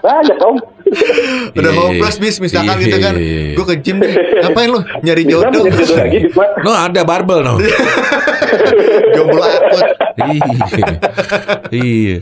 banyak 0.03 0.39
om. 0.43 0.57
Udah 1.55 1.71
Iya, 1.71 1.79
hopeless 1.79 2.19
bis 2.19 2.37
misalkan 2.39 2.79
iya, 2.79 2.83
gitu 2.83 2.97
kan. 2.99 3.15
iya, 3.15 3.39
iya. 3.51 3.55
Gue 3.55 3.65
ke 3.65 3.77
gym 3.79 3.97
deh. 3.99 4.11
Ngapain 4.43 4.69
lu? 4.69 4.81
Nyari 5.03 5.23
Bisa 5.23 5.33
jodoh. 5.47 5.63
jodoh 5.67 5.97
lagi. 5.97 6.19
No 6.67 6.71
ada 6.73 7.01
barbel 7.07 7.41
no. 7.43 7.55
Jomblo 9.15 9.43
akut. 9.43 9.87
Iya. 10.19 10.95
Iya. 11.71 12.17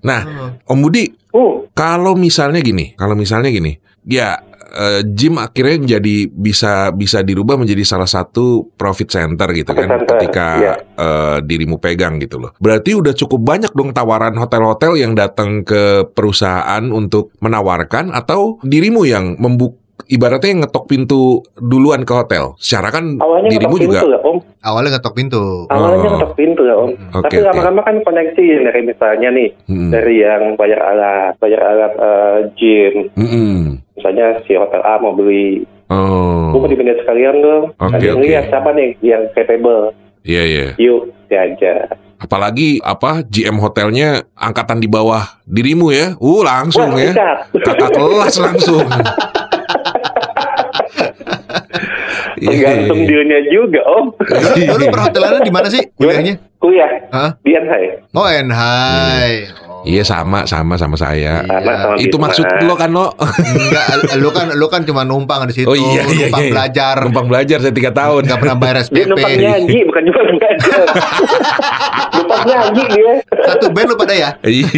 Nah, 0.00 0.20
Om 0.64 0.78
Budi, 0.80 1.04
Uh, 1.30 1.62
kalau 1.78 2.18
misalnya 2.18 2.58
gini, 2.58 2.98
kalau 2.98 3.14
misalnya 3.14 3.54
gini, 3.54 3.78
ya 4.02 4.34
eh, 4.70 5.02
gym 5.02 5.36
akhirnya 5.42 5.76
menjadi 5.82 6.16
bisa 6.30 6.94
bisa 6.94 7.20
dirubah 7.26 7.58
menjadi 7.58 7.82
salah 7.82 8.06
satu 8.06 8.70
profit 8.78 9.10
center 9.10 9.50
gitu 9.50 9.74
Profit 9.74 9.82
kan 9.82 9.88
center, 9.98 10.16
ketika 10.16 10.46
iya. 10.62 10.74
eh, 10.78 11.38
dirimu 11.42 11.82
pegang 11.82 12.22
gitu 12.22 12.38
loh. 12.38 12.54
Berarti 12.62 12.94
udah 12.94 13.12
cukup 13.12 13.40
banyak 13.42 13.72
dong 13.74 13.90
tawaran 13.90 14.38
hotel-hotel 14.38 14.96
yang 15.00 15.12
datang 15.18 15.66
ke 15.66 16.06
perusahaan 16.14 16.82
untuk 16.90 17.34
menawarkan 17.42 18.14
atau 18.14 18.62
dirimu 18.62 19.02
yang 19.08 19.34
membuk 19.40 19.79
ibaratnya 20.06 20.48
yang 20.48 20.60
ngetok 20.62 20.84
pintu 20.86 21.20
duluan 21.54 22.02
ke 22.02 22.12
hotel. 22.12 22.54
Secara 22.56 22.88
kan 22.90 23.18
awalnya 23.18 23.50
dirimu 23.50 23.74
ngetok 23.74 23.84
juga 23.84 23.98
pintu 23.98 24.08
ya 24.08 24.20
om. 24.22 24.38
Awalnya 24.60 24.90
ngetok 24.92 25.14
pintu. 25.14 25.42
Awalnya 25.66 25.96
Oh. 25.98 26.10
ngetok 26.10 26.32
pintu 26.34 26.62
ya 26.62 26.74
om. 26.74 26.90
Hmm. 26.90 27.16
Oke, 27.16 27.24
Tapi 27.26 27.36
lama-lama 27.42 27.80
kan 27.82 27.96
koneksi 28.00 28.44
dari 28.62 28.80
misalnya 28.82 29.28
nih 29.30 29.48
Hmm. 29.66 29.90
dari 29.90 30.14
yang 30.18 30.42
bayar 30.54 30.80
alat, 30.80 31.32
bayar 31.36 31.60
alat 31.60 31.92
eh, 31.94 32.38
gym. 32.54 32.94
Mm-mm. 33.14 33.56
Misalnya 33.94 34.26
si 34.44 34.54
hotel 34.54 34.80
A 34.80 34.96
mau 34.96 35.12
beli, 35.12 35.66
Oh. 35.88 36.54
gue 36.54 36.60
mau 36.60 36.70
dipindah 36.70 36.96
sekalian 36.98 37.36
dong. 37.38 37.64
Oke, 37.74 37.94
Ada 37.94 38.04
yang 38.06 38.18
oke. 38.18 38.24
lihat 38.24 38.44
siapa 38.46 38.70
nih 38.72 38.90
yang 39.00 39.22
capable. 39.34 39.90
Iya 40.20 40.42
iya. 40.44 40.66
Yuk, 40.76 41.10
diajar. 41.26 41.96
Apalagi 42.20 42.76
apa 42.78 43.24
GM 43.24 43.56
hotelnya 43.56 44.28
angkatan 44.36 44.76
di 44.76 44.84
bawah 44.84 45.40
dirimu 45.42 45.88
ya. 45.88 46.12
Uh 46.20 46.44
langsung 46.44 46.92
Wah, 46.92 47.00
ya. 47.00 47.12
Kakak 47.56 47.96
kelas 47.96 48.36
langsung. 48.36 48.84
Tergantung 52.40 53.00
dealnya 53.04 53.38
juga, 53.46 53.80
Om. 53.84 54.06
Dulu, 54.16 54.48
dulu 54.66 54.84
perhotelannya 54.94 55.40
di 55.40 55.52
mana 55.52 55.68
sih 55.68 55.82
kuliahnya? 55.92 56.34
Kuliah 56.56 56.92
Hah? 57.08 57.30
di 57.40 57.52
NHI. 57.52 58.12
Oh, 58.12 58.28
Enhai. 58.28 59.48
Oh. 59.64 59.80
Iya 59.80 60.04
sama 60.04 60.44
sama 60.44 60.76
sama 60.76 60.92
saya. 60.92 61.40
Iya. 61.40 61.56
Sama 61.56 61.72
sama 61.74 61.94
Itu 61.96 62.12
Bisma. 62.12 62.24
maksud 62.28 62.44
lo 62.62 62.74
kan 62.76 62.92
lo? 62.92 63.16
Enggak, 63.16 63.84
lu 64.14 64.28
kan 64.28 64.46
lu 64.52 64.66
kan 64.68 64.84
cuma 64.84 65.00
numpang 65.02 65.48
di 65.48 65.56
situ, 65.56 65.64
Oh 65.64 65.72
iya 65.72 66.04
iya 66.04 66.28
numpang 66.28 66.44
iya. 66.44 66.52
belajar, 66.52 66.96
Numpang 67.00 67.26
belajar 67.26 67.58
saya 67.58 67.72
tiga 67.72 67.88
tahun. 67.90 68.28
nggak 68.28 68.38
pernah 68.38 68.56
bayar 68.56 68.76
Dia 68.76 68.84
SPP. 68.84 69.08
numpang 69.08 69.32
nyanyi, 69.34 69.78
bukan 69.88 70.02
numpang 70.04 70.26
belajar. 70.30 70.80
numpang 72.14 72.42
nyanyi 72.44 72.82
dia. 72.92 73.12
Satu 73.40 73.66
band 73.72 73.88
lu 73.88 73.96
pada 73.96 74.12
ya? 74.12 74.30
Iya 74.44 74.68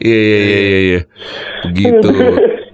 iya 0.00 0.16
iya 0.16 0.38
iya 0.40 0.78
iya. 0.80 1.00
Begitu. 1.68 2.10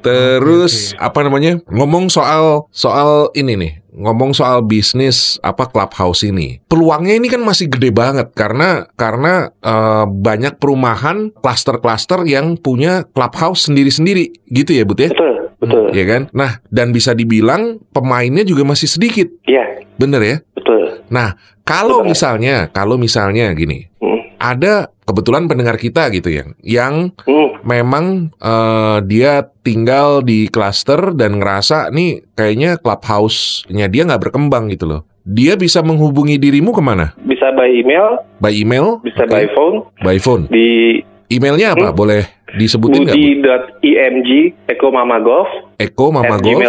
Terus 0.05 0.93
apa 1.01 1.25
namanya? 1.25 1.59
Ngomong 1.73 2.13
soal 2.13 2.69
soal 2.69 3.33
ini 3.33 3.57
nih. 3.57 3.73
Ngomong 3.95 4.35
soal 4.35 4.67
bisnis 4.67 5.39
apa 5.39 5.71
clubhouse 5.71 6.27
ini. 6.27 6.59
Peluangnya 6.67 7.15
ini 7.15 7.31
kan 7.31 7.41
masih 7.41 7.71
gede 7.71 7.95
banget 7.95 8.35
karena 8.35 8.91
karena 8.99 9.55
eh, 9.63 10.05
banyak 10.05 10.59
perumahan 10.59 11.31
klaster-klaster 11.39 12.27
yang 12.27 12.59
punya 12.59 13.07
clubhouse 13.15 13.71
sendiri-sendiri 13.71 14.35
gitu 14.51 14.75
ya, 14.75 14.83
Bud 14.83 14.99
ya? 14.99 15.09
Betul, 15.15 15.35
betul. 15.63 15.85
Iya 15.95 16.05
kan? 16.11 16.23
Nah, 16.35 16.59
dan 16.69 16.91
bisa 16.91 17.15
dibilang 17.15 17.79
pemainnya 17.95 18.43
juga 18.43 18.67
masih 18.67 18.91
sedikit. 18.91 19.31
Iya, 19.47 19.87
Bener 19.95 20.21
ya? 20.27 20.37
betul. 20.59 21.07
Nah, 21.07 21.39
kalau 21.63 22.03
Betul. 22.03 22.11
misalnya, 22.11 22.55
kalau 22.75 22.99
misalnya 22.99 23.55
gini, 23.55 23.87
Hmm. 24.03 24.14
Ada 24.45 24.75
kebetulan 25.03 25.49
pendengar 25.49 25.77
kita 25.77 26.13
gitu 26.13 26.29
yang 26.29 26.49
yang 26.61 26.95
Hmm. 27.25 27.57
memang 27.65 28.05
eh, 28.37 28.99
dia 29.03 29.49
tinggal 29.61 30.21
di 30.21 30.47
klaster 30.47 31.17
dan 31.17 31.41
ngerasa 31.41 31.89
nih 31.89 32.21
kayaknya 32.33 32.77
clubhouse-nya 32.77 33.89
dia 33.89 34.05
nggak 34.05 34.29
berkembang 34.29 34.69
gitu 34.69 34.85
loh. 34.85 35.01
Dia 35.25 35.57
bisa 35.57 35.81
menghubungi 35.81 36.37
dirimu 36.37 36.77
ke 36.77 36.85
mana? 36.85 37.17
Bisa 37.19 37.49
by 37.57 37.73
email, 37.73 38.21
By 38.37 38.53
email? 38.53 39.01
bisa 39.01 39.25
Oke. 39.25 39.33
by 39.33 39.47
phone 39.57 39.77
By 40.05 40.19
phone. 40.21 40.45
di 40.53 41.01
Emailnya 41.27 41.73
apa? 41.73 41.91
Hmm. 41.91 41.97
Boleh 41.97 42.29
disebutin 42.55 43.09
nggak? 43.09 43.17
Bu? 43.17 43.25
budi.img 43.25 44.31
eko 44.69 44.87
mamagolf 44.93 45.49
Eko 45.81 46.13
at 46.13 46.15
Mama 46.15 46.37
Golf 46.37 46.61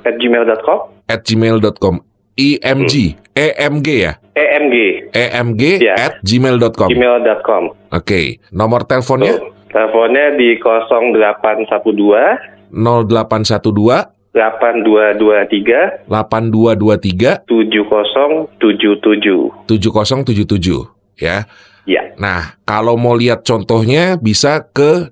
at 0.00 0.16
gmail.com 0.16 0.78
at 1.06 1.20
gmail.com. 1.22 1.94
IMG, 2.40 3.20
EMG 3.36 3.88
ya? 4.00 4.16
emg 4.32 4.74
EMG 5.12 5.62
Ya. 5.84 6.08
at 6.08 6.24
gmail.com. 6.24 6.88
gmail.com 6.88 7.62
Oke, 7.92 8.40
nomor 8.48 8.88
teleponnya. 8.88 9.36
Teleponnya 9.68 10.40
di 10.40 10.56
0812 10.56 12.72
0812 12.72 14.08
8223 14.32 16.08
8223 16.08 17.44
7077. 17.44 19.52
7077 19.66 20.86
ya. 21.18 21.42
Ya. 21.88 22.12
Nah, 22.20 22.54
kalau 22.62 22.94
mau 22.94 23.16
lihat 23.18 23.42
contohnya 23.42 24.14
bisa 24.20 24.62
ke 24.70 25.10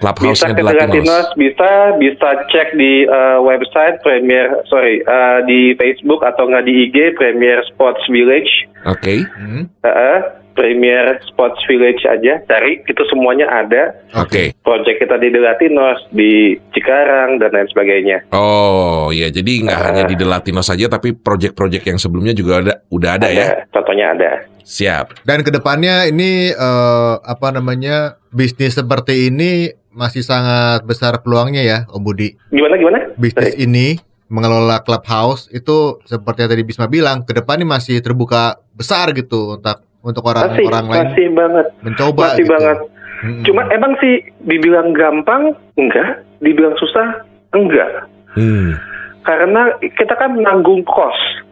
Delatinos. 0.00 0.32
Bisa 0.32 0.46
ke 0.48 0.56
Delatinos. 0.56 1.04
Delatinos, 1.04 1.26
bisa 1.36 1.70
bisa 1.96 2.28
cek 2.48 2.68
di 2.74 3.04
eh, 3.04 3.38
website 3.38 4.00
Premier, 4.00 4.64
sorry, 4.66 5.00
eh, 5.00 5.38
di 5.44 5.60
Facebook 5.76 6.24
atau 6.24 6.48
nggak 6.48 6.64
di 6.64 6.88
IG 6.88 6.96
Premier 7.14 7.60
Sports 7.68 8.00
Village, 8.08 8.48
Oke. 8.88 9.28
Hmm. 9.36 9.68
Eh, 9.84 10.20
Premier 10.50 11.20
Sports 11.24 11.60
Village 11.64 12.04
aja, 12.04 12.40
cari 12.44 12.80
itu 12.82 13.02
semuanya 13.08 13.48
ada. 13.48 13.96
Oke. 14.18 14.52
Project 14.60 14.98
kita 14.98 15.16
di 15.16 15.28
Delatinos, 15.30 16.04
di 16.10 16.52
Cikarang 16.72 17.40
dan 17.40 17.54
lain 17.54 17.68
sebagainya. 17.70 18.28
Oh, 18.32 19.08
ya 19.08 19.28
jadi 19.28 19.52
nggak 19.64 19.78
Ah. 19.78 19.86
hanya 19.88 20.04
di 20.04 20.16
Delatinos 20.16 20.68
saja 20.68 20.88
tapi 20.88 21.12
project-project 21.12 21.84
yang 21.86 21.98
sebelumnya 22.00 22.32
juga 22.32 22.60
ada 22.60 22.74
udah 22.88 23.10
ada, 23.16 23.28
ya. 23.30 23.64
Contohnya 23.72 24.12
ada. 24.12 24.30
Siap. 24.60 25.24
Dan 25.24 25.40
ke 25.42 25.50
depannya 25.50 26.04
ini 26.06 26.52
eh, 26.52 27.14
apa 27.16 27.48
namanya 27.50 28.20
bisnis 28.28 28.76
seperti 28.76 29.32
ini 29.32 29.70
masih 29.90 30.22
sangat 30.22 30.86
besar 30.86 31.18
peluangnya 31.20 31.62
ya, 31.62 31.78
Om 31.90 32.02
Budi. 32.02 32.34
Gimana 32.50 32.74
gimana? 32.78 32.98
Bisnis 33.18 33.54
ini 33.58 33.98
mengelola 34.30 34.78
clubhouse 34.86 35.50
itu 35.50 35.98
seperti 36.06 36.46
yang 36.46 36.50
tadi 36.54 36.62
Bisma 36.62 36.86
bilang, 36.86 37.26
ke 37.26 37.34
depannya 37.34 37.66
masih 37.66 37.98
terbuka 37.98 38.62
besar 38.78 39.10
gitu 39.12 39.58
untuk 39.58 39.82
untuk 40.00 40.24
Masih, 40.24 40.64
orang-orang 40.64 40.86
lain 40.88 41.06
masih 41.12 41.26
banget. 41.36 41.66
mencoba. 41.84 42.26
Masih 42.32 42.44
gitu. 42.46 42.52
banget. 42.56 42.78
Mm-mm. 43.20 43.44
Cuma 43.44 43.62
emang 43.68 43.92
sih 44.00 44.24
dibilang 44.48 44.96
gampang 44.96 45.52
enggak, 45.76 46.24
dibilang 46.40 46.72
susah 46.80 47.20
enggak. 47.52 48.08
Hmm. 48.32 48.80
Karena 49.28 49.76
kita 49.82 50.16
kan 50.16 50.40
menanggung 50.40 50.80
cost. 50.88 51.44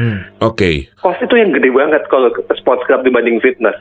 Hmm. 0.00 0.24
Oke. 0.40 0.88
Cost 1.02 1.20
itu 1.20 1.34
yang 1.36 1.52
gede 1.52 1.68
banget 1.68 2.08
kalau 2.08 2.32
ke 2.32 2.40
sports 2.56 2.86
club 2.88 3.04
dibanding 3.04 3.36
fitness. 3.44 3.76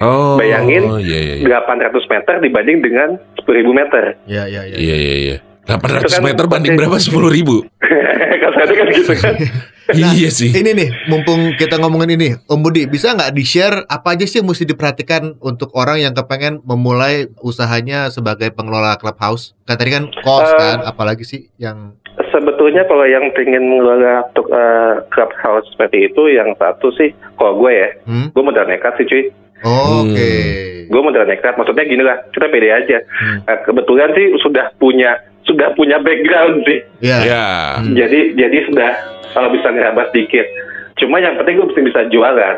Oh. 0.00 0.40
Bayangin, 0.40 0.96
iya 1.04 1.18
iya 1.20 1.34
iya. 1.44 1.60
800 1.60 1.92
meter 2.08 2.34
dibanding 2.40 2.78
dengan 2.80 3.08
10.000 3.36 3.68
meter. 3.68 4.04
Ya 4.24 4.48
ya 4.48 4.64
ya. 4.64 4.76
Iya 4.80 4.96
iya 4.96 5.14
iya. 5.20 5.36
800 5.68 6.00
Itu 6.02 6.08
kan 6.16 6.22
meter 6.24 6.44
banding 6.48 6.74
berapa? 6.74 6.96
10 6.96 7.12
ribu? 7.28 7.68
Kasarnya 8.42 8.74
kan 8.74 8.86
gitu 8.96 9.14
kan. 9.20 9.34
Nah, 9.90 10.14
iya 10.14 10.30
sih. 10.30 10.54
Ini 10.54 10.70
nih, 10.70 11.10
mumpung 11.10 11.58
kita 11.58 11.74
ngomongin 11.82 12.14
ini, 12.14 12.38
Om 12.46 12.62
Budi, 12.62 12.86
bisa 12.86 13.10
nggak 13.10 13.34
di-share 13.34 13.82
apa 13.90 14.14
aja 14.14 14.22
sih 14.22 14.38
yang 14.38 14.46
mesti 14.46 14.62
diperhatikan 14.62 15.34
untuk 15.42 15.74
orang 15.74 15.98
yang 15.98 16.14
kepengen 16.14 16.62
memulai 16.62 17.26
usahanya 17.42 18.06
sebagai 18.06 18.54
pengelola 18.54 18.94
clubhouse? 19.02 19.50
Kan 19.66 19.82
tadi 19.82 19.90
kan 19.90 20.06
cost 20.22 20.54
Eh, 20.54 20.58
kan, 20.62 20.78
apalagi 20.86 21.26
sih 21.26 21.50
yang 21.58 21.98
Sebetulnya 22.30 22.86
kalau 22.86 23.02
yang 23.02 23.34
pengen 23.34 23.66
mengelola 23.66 24.30
untuk 24.30 24.46
eh, 24.54 24.94
clubhouse 25.10 25.66
seperti 25.74 26.06
itu, 26.06 26.22
yang 26.30 26.54
satu 26.54 26.94
sih, 26.94 27.10
kalau 27.34 27.58
gue 27.58 27.72
ya, 27.74 27.90
hmm? 28.06 28.30
gue 28.30 28.42
modal 28.46 28.70
nekat 28.70 28.94
sih 28.94 29.06
cuy. 29.10 29.24
Oh, 29.62 30.02
Hmm. 30.02 30.10
Oke. 30.10 30.32
Gue 30.86 31.00
modal 31.00 31.22
nekat, 31.22 31.54
maksudnya 31.54 31.84
gini 31.84 32.00
lah, 32.00 32.18
kita 32.28 32.48
pede 32.48 32.68
aja. 32.68 32.98
Hmm. 32.98 33.38
Eh, 33.44 33.58
kebetulan 33.62 34.10
sih 34.10 34.26
sudah 34.38 34.72
punya 34.74 35.14
sudah 35.42 35.70
punya 35.72 35.98
background 35.98 36.62
sih. 36.64 36.78
Ya. 37.00 37.18
Ya. 37.22 37.44
Hmm. 37.78 37.92
Jadi 37.92 38.34
jadi 38.34 38.58
sudah 38.66 38.90
kalau 39.30 39.50
bisa 39.50 39.68
ngerabas 39.68 40.10
dikit. 40.10 40.46
Cuma 40.96 41.16
yang 41.16 41.36
penting 41.36 41.56
gue 41.56 41.66
mesti 41.66 41.82
bisa 41.82 42.00
jualan. 42.06 42.56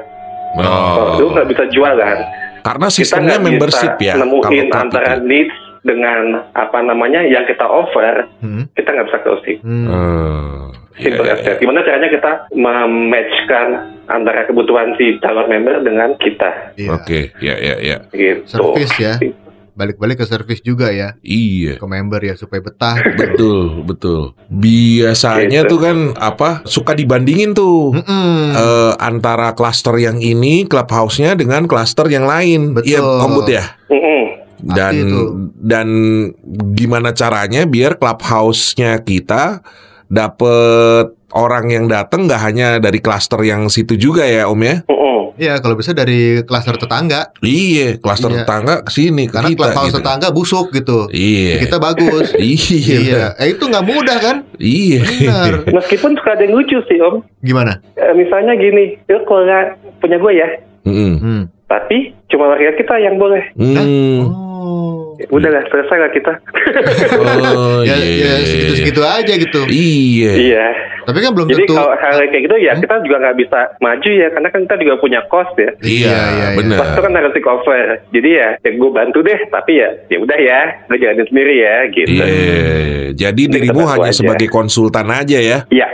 Kalau 0.52 1.16
lu 1.16 1.26
Oh. 1.26 1.30
nggak 1.30 1.48
bisa 1.48 1.64
jualan, 1.68 2.16
Karena 2.62 2.86
sistemnya 2.88 3.36
membership 3.38 3.96
bisa 3.96 4.06
ya. 4.06 4.14
nemuin 4.16 4.68
kalau 4.68 4.82
antara 4.82 5.16
itu. 5.16 5.24
needs 5.24 5.56
dengan 5.82 6.22
apa 6.52 6.78
namanya 6.80 7.22
yang 7.22 7.42
kita 7.42 7.62
offer, 7.62 8.30
Hmm. 8.38 8.70
kita 8.72 8.88
nggak 8.88 9.06
bisa 9.08 9.18
closing. 9.20 9.58
Hmm. 9.60 9.86
Eh, 9.86 10.62
iya, 10.98 11.04
Simple 11.10 11.26
iya, 11.26 11.32
as 11.32 11.38
iya. 11.38 11.46
that. 11.48 11.58
Gimana 11.58 11.78
caranya 11.82 12.08
kita 12.08 12.32
mematchkan 12.54 13.66
antara 14.06 14.40
kebutuhan 14.44 14.94
si 14.94 15.18
calon 15.18 15.46
member 15.46 15.82
dengan 15.82 16.14
kita, 16.16 16.74
Iya. 16.74 16.88
Oke, 16.92 17.20
ya 17.38 17.54
ya 17.56 17.74
ya. 17.78 17.96
gitu. 18.10 18.46
Service 18.46 18.94
ya. 18.96 19.14
Balik-balik 19.72 20.20
ke 20.20 20.26
service 20.28 20.60
juga 20.60 20.92
ya, 20.92 21.16
Iya. 21.18 21.80
ke 21.80 21.86
member 21.88 22.20
ya 22.20 22.36
supaya 22.36 22.60
betah. 22.60 22.92
Betul, 23.16 23.80
betul. 23.82 24.36
Biasanya 24.52 25.64
Gitu. 25.64 25.70
tuh 25.72 25.78
kan 25.80 25.96
apa 26.14 26.60
suka 26.62 26.92
dibandingin 26.92 27.56
tuh 27.56 27.96
Mm-mm. 27.96 28.52
eh, 28.52 28.92
antara 29.00 29.56
klaster 29.56 29.96
yang 29.96 30.20
ini 30.20 30.68
clubhouse-nya 30.68 31.32
dengan 31.34 31.64
klaster 31.64 32.04
yang 32.06 32.28
lain. 32.28 32.76
Betul. 32.76 32.84
Iya, 32.86 33.00
Om 33.00 33.32
ya. 33.48 33.64
Mm-mm. 33.88 34.41
Dan 34.64 34.94
itu. 34.96 35.20
dan 35.58 35.88
gimana 36.72 37.10
caranya 37.10 37.66
biar 37.66 37.98
clubhouse-nya 37.98 38.98
kita 38.98 39.58
dapet 40.06 41.06
orang 41.32 41.66
yang 41.66 41.84
datang 41.86 42.24
nggak 42.24 42.42
hanya 42.42 42.68
dari 42.76 42.98
klaster 42.98 43.40
yang 43.40 43.66
situ 43.66 43.96
juga 43.96 44.22
ya 44.22 44.46
Om 44.46 44.60
ya? 44.60 44.76
Mm-mm. 44.84 45.00
Iya, 45.32 45.58
kalau 45.58 45.74
bisa 45.74 45.90
dari 45.90 46.44
klaster 46.44 46.76
tetangga. 46.76 47.32
Iya, 47.40 47.96
klaster 47.96 48.28
Iya. 48.28 48.44
tetangga 48.44 48.84
ke 48.84 48.92
sini 48.92 49.24
ke 49.26 49.32
Karena 49.32 49.48
kita 49.48 49.58
clubhouse 49.64 49.88
gitu. 49.88 49.98
tetangga 49.98 50.28
busuk 50.28 50.66
gitu. 50.70 50.98
Iya. 51.08 51.56
Kita 51.58 51.76
bagus. 51.78 52.36
Iya. 52.38 52.96
iya. 53.00 53.24
Eh 53.40 53.56
itu 53.56 53.64
nggak 53.64 53.82
mudah 53.82 54.18
kan? 54.20 54.36
Iya. 54.60 55.00
Benar. 55.02 55.52
Meskipun 55.80 56.14
suka 56.14 56.36
ada 56.36 56.44
yang 56.44 56.52
lucu 56.52 56.76
sih 56.84 57.00
om. 57.00 57.24
Gimana? 57.40 57.80
Eh, 57.96 58.12
misalnya 58.12 58.52
gini, 58.54 59.00
lu 59.08 59.24
kalau 59.24 59.42
nggak 59.42 59.64
punya 59.98 60.20
gue 60.20 60.32
ya, 60.36 60.48
Mm-mm. 60.84 61.12
Hmm. 61.16 61.42
tapi 61.64 62.12
cuma 62.28 62.52
warga 62.52 62.76
kita 62.76 62.94
yang 63.00 63.16
boleh. 63.16 63.42
Hmm. 63.56 64.28
Oh. 64.28 64.51
Udah 65.30 65.50
lah, 65.50 65.64
selesai 65.70 65.98
lah 65.98 66.10
kita. 66.10 66.32
Oh, 67.18 67.80
ya, 67.88 67.96
iya. 67.96 68.42
ya 68.42 68.46
segitu-segitu 68.46 69.00
aja 69.04 69.32
gitu. 69.38 69.60
Iya. 69.68 70.32
iya. 70.36 70.66
Tapi 71.02 71.18
kan 71.18 71.34
belum 71.34 71.50
Jadi 71.50 71.66
tentu. 71.66 71.74
kalau 71.74 71.92
hal 71.98 72.14
kayak 72.30 72.42
gitu 72.46 72.56
ya 72.62 72.72
kita 72.78 72.94
juga 73.02 73.16
nggak 73.26 73.36
bisa 73.42 73.60
maju 73.82 74.10
ya, 74.10 74.28
karena 74.30 74.48
kan 74.54 74.60
kita 74.66 74.76
juga 74.82 74.94
punya 75.02 75.20
cost 75.26 75.54
ya. 75.58 75.70
Iya, 75.82 76.18
benar. 76.54 76.78
Cost 76.78 76.90
itu 76.94 77.02
kan 77.02 77.12
harus 77.18 77.32
di 77.34 77.42
cover. 77.42 77.86
Jadi 78.14 78.30
ya, 78.30 78.48
ya 78.62 78.70
gue 78.70 78.90
bantu 78.90 79.18
deh, 79.26 79.38
tapi 79.50 79.72
ya 79.82 79.88
ya 80.06 80.18
udah 80.22 80.38
ya, 80.38 80.60
gue 80.86 80.98
jalanin 80.98 81.26
sendiri 81.26 81.54
ya, 81.58 81.76
gitu. 81.90 82.12
Iya. 82.22 82.30
Jadi 83.12 83.42
Jadi 83.48 83.54
dirimu 83.60 83.84
hanya 83.88 84.10
aja. 84.14 84.18
sebagai 84.24 84.48
konsultan 84.48 85.08
aja 85.10 85.38
ya. 85.38 85.58
Iya, 85.68 85.88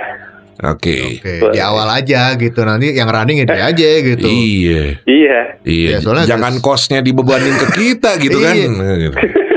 Oke. 0.58 1.22
Oke, 1.22 1.54
di 1.54 1.58
awal 1.58 1.86
aja 1.92 2.34
gitu. 2.34 2.60
Nanti 2.62 2.90
yang 2.90 3.06
running 3.06 3.40
ya 3.40 3.46
dia 3.46 3.64
aja 3.70 3.88
gitu. 4.02 4.26
Iya. 4.26 4.82
Iya. 5.02 5.38
Iya. 5.62 5.88
Ya, 5.90 5.98
soalnya 6.02 6.26
Jangan 6.26 6.58
kosnya 6.58 6.98
dibebanin 6.98 7.54
ke 7.54 7.66
kita 7.72 8.18
gitu 8.24 8.38
kan. 8.38 8.54
Iya. 8.54 9.10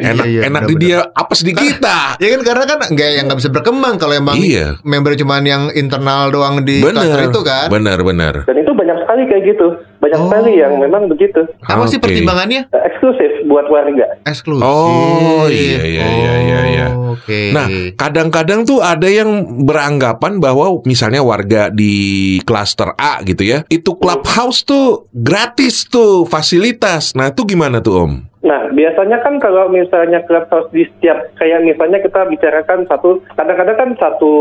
Enak 0.00 0.24
Iya, 0.24 0.32
iya, 0.32 0.40
enak 0.48 0.64
di 0.64 0.74
benar-benar. 0.80 1.04
dia 1.04 1.12
apa 1.12 1.32
di 1.36 1.52
kita. 1.52 1.98
Ya 2.24 2.28
kan 2.32 2.40
karena 2.40 2.64
kan 2.64 2.78
nggak 2.88 3.08
yang 3.10 3.24
nggak 3.28 3.38
bisa 3.38 3.50
berkembang 3.50 3.94
kalau 4.00 4.14
emang 4.16 4.32
Iya. 4.32 4.80
member 4.80 5.12
cuman 5.12 5.42
yang 5.44 5.62
internal 5.74 6.32
doang 6.32 6.64
di 6.64 6.80
cluster 6.80 7.20
Bener. 7.20 7.28
itu 7.28 7.40
kan. 7.42 7.66
Bener 7.68 7.98
bener. 8.00 8.34
Dan 8.48 8.56
itu 8.56 8.69
banyak 8.90 9.06
sekali 9.06 9.22
kayak 9.30 9.44
gitu. 9.46 9.66
Banyak 10.02 10.18
Oh. 10.18 10.26
sekali 10.26 10.52
yang 10.58 10.74
memang 10.76 11.06
begitu. 11.06 11.46
Apa 11.62 11.86
sih 11.86 11.96
Oke. 11.96 12.10
pertimbangannya? 12.10 12.66
Eh, 12.66 12.82
Eksklusif 12.90 13.46
buat 13.46 13.70
warga. 13.70 14.18
Eksklusif. 14.26 14.66
Oh, 14.66 15.46
iya, 15.46 15.78
iya, 15.80 16.06
iya, 16.08 16.32
iya, 16.36 16.60
iya. 16.66 16.86
Oh, 16.90 17.14
Oke. 17.14 17.54
Nah, 17.54 17.66
kadang-kadang 17.94 18.66
tuh 18.66 18.82
ada 18.82 19.06
yang 19.06 19.30
beranggapan 19.62 20.42
bahwa 20.42 20.82
misalnya 20.82 21.22
warga 21.22 21.70
di 21.70 21.94
klaster 22.42 22.90
A 22.96 23.22
gitu 23.22 23.46
ya, 23.46 23.62
itu 23.68 23.94
clubhouse 23.94 24.64
tuh 24.64 25.06
gratis 25.12 25.86
tuh 25.86 26.26
fasilitas. 26.26 27.14
Nah, 27.14 27.30
itu 27.30 27.46
gimana 27.46 27.78
tuh 27.78 27.94
Om? 28.00 28.12
Nah, 28.40 28.72
biasanya 28.72 29.20
kan 29.20 29.36
kalau 29.36 29.68
misalnya 29.68 30.24
clubhouse 30.24 30.72
di 30.72 30.88
setiap 30.88 31.28
kayak 31.36 31.60
misalnya 31.60 32.00
kita 32.00 32.24
bicarakan 32.24 32.88
satu, 32.88 33.20
kadang-kadang 33.36 33.76
kan 33.76 33.90
satu 34.00 34.32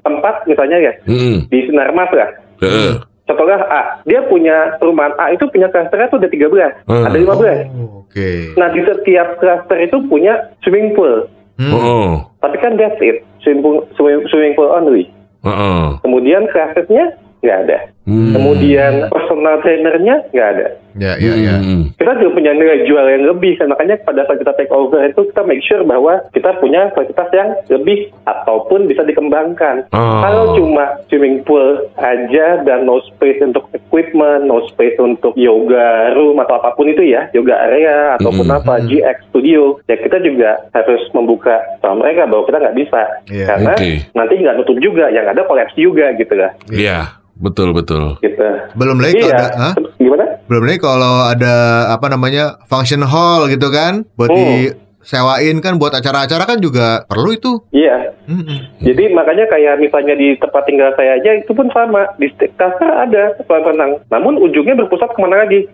tempat 0.00 0.46
misalnya 0.46 0.78
ya 0.80 0.92
Hmm. 1.04 1.50
di 1.50 1.58
Sinarmas 1.66 2.10
lah. 2.14 2.30
Heeh. 2.62 2.94
Contohnya 3.22 3.62
A, 3.64 4.02
dia 4.02 4.20
punya 4.26 4.76
perumahan 4.76 5.14
A 5.14 5.30
itu 5.30 5.46
punya 5.46 5.70
klasternya 5.70 6.10
tuh 6.10 6.18
ada 6.18 6.28
13, 6.28 6.72
Hmm. 6.90 7.06
ada 7.06 7.16
15. 7.16 7.58
Oh, 7.70 8.02
Oke. 8.02 8.52
Nah, 8.58 8.68
di 8.74 8.82
setiap 8.82 9.38
klaster 9.38 9.78
itu 9.78 9.96
punya 10.10 10.52
swimming 10.60 10.92
pool. 10.92 11.30
Hmm. 11.56 11.72
Oh. 11.72 12.10
Tapi 12.42 12.58
kan 12.58 12.74
that's 12.74 12.98
it, 12.98 13.22
swimming 13.40 13.62
pool, 13.62 13.86
swimming, 13.94 14.26
swimming 14.26 14.54
pool 14.58 14.68
only. 14.68 15.06
Heeh. 15.46 15.84
Kemudian 16.02 16.50
klasernya 16.50 17.14
nggak 17.40 17.58
ada. 17.66 17.78
Hmm. 18.04 18.34
Kemudian 18.34 18.92
personal 19.42 19.58
trainernya 19.66 20.14
nggak 20.30 20.48
ada. 20.54 20.66
Ya, 20.92 21.16
ya, 21.16 21.32
ya. 21.40 21.56
Hmm. 21.56 21.88
Kita 21.96 22.20
juga 22.20 22.36
punya 22.36 22.52
nilai 22.52 22.84
jual 22.84 23.06
yang 23.08 23.24
lebih, 23.24 23.56
kan 23.56 23.72
makanya 23.72 23.96
pada 24.04 24.28
saat 24.28 24.44
kita 24.44 24.52
take 24.60 24.68
over 24.68 25.00
itu 25.00 25.24
kita 25.32 25.42
make 25.48 25.64
sure 25.64 25.80
bahwa 25.88 26.20
kita 26.36 26.52
punya 26.60 26.92
fasilitas 26.92 27.32
yang 27.32 27.48
lebih 27.72 28.12
ataupun 28.28 28.92
bisa 28.92 29.00
dikembangkan. 29.02 29.88
Oh. 29.96 30.20
Kalau 30.20 30.44
cuma 30.52 31.00
swimming 31.08 31.40
pool 31.48 31.88
aja 31.96 32.60
dan 32.62 32.84
no 32.84 33.00
space 33.08 33.40
untuk 33.40 33.72
equipment, 33.72 34.44
no 34.44 34.68
space 34.68 35.00
untuk 35.00 35.32
yoga 35.32 36.12
room 36.12 36.36
atau 36.44 36.60
apa 36.60 36.76
pun 36.76 36.92
itu 36.92 37.08
ya, 37.08 37.24
yoga 37.32 37.56
area 37.72 38.20
ataupun 38.20 38.44
Mm-mm. 38.44 38.60
apa, 38.60 38.84
GX 38.84 39.32
studio, 39.32 39.80
ya 39.88 39.96
kita 39.96 40.20
juga 40.20 40.60
harus 40.76 41.08
membuka 41.16 41.56
sama 41.80 42.04
mereka 42.04 42.28
bahwa 42.28 42.44
kita 42.44 42.58
nggak 42.68 42.76
bisa. 42.76 43.02
Iya, 43.32 43.46
Karena 43.48 43.72
oke. 43.80 43.90
nanti 44.12 44.34
nggak 44.44 44.56
nutup 44.60 44.76
juga, 44.76 45.08
yang 45.08 45.24
ada 45.24 45.40
kolaps 45.48 45.72
juga 45.72 46.12
gitu 46.20 46.36
lah. 46.36 46.52
Iya, 46.68 47.21
betul 47.42 47.74
betul. 47.74 48.16
Gitu. 48.22 48.40
Belum 48.72 48.96
lagi 48.96 49.18
kalau 49.18 49.28
Iya. 49.28 49.36
ada, 49.36 49.48
hah? 49.58 49.74
Gimana? 49.98 50.24
belum 50.42 50.62
lagi 50.64 50.80
kalau 50.80 51.14
ada 51.24 51.54
apa 51.88 52.06
namanya 52.06 52.44
function 52.66 53.00
hall 53.02 53.48
gitu 53.48 53.68
kan, 53.68 54.04
buat 54.14 54.28
Oh. 54.28 54.36
disewain 54.36 55.58
kan 55.58 55.76
buat 55.76 55.90
acara-acara 55.90 56.44
kan 56.44 56.58
juga 56.58 57.02
perlu 57.04 57.32
itu. 57.32 57.52
Iya. 57.72 58.12
Mm-mm. 58.22 58.78
Jadi 58.78 59.10
makanya 59.10 59.50
kayak 59.50 59.82
misalnya 59.82 60.14
di 60.14 60.38
tempat 60.38 60.62
tinggal 60.62 60.94
saya 60.94 61.18
aja 61.18 61.34
itu 61.34 61.50
pun 61.50 61.66
sama 61.72 62.06
di 62.16 62.30
kasar 62.30 63.10
ada 63.10 63.34
kolam 63.42 63.66
renang. 63.66 63.92
Namun 64.08 64.38
ujungnya 64.38 64.78
berpusat 64.78 65.10
ke 65.10 65.18
mana 65.18 65.42
lagi? 65.42 65.66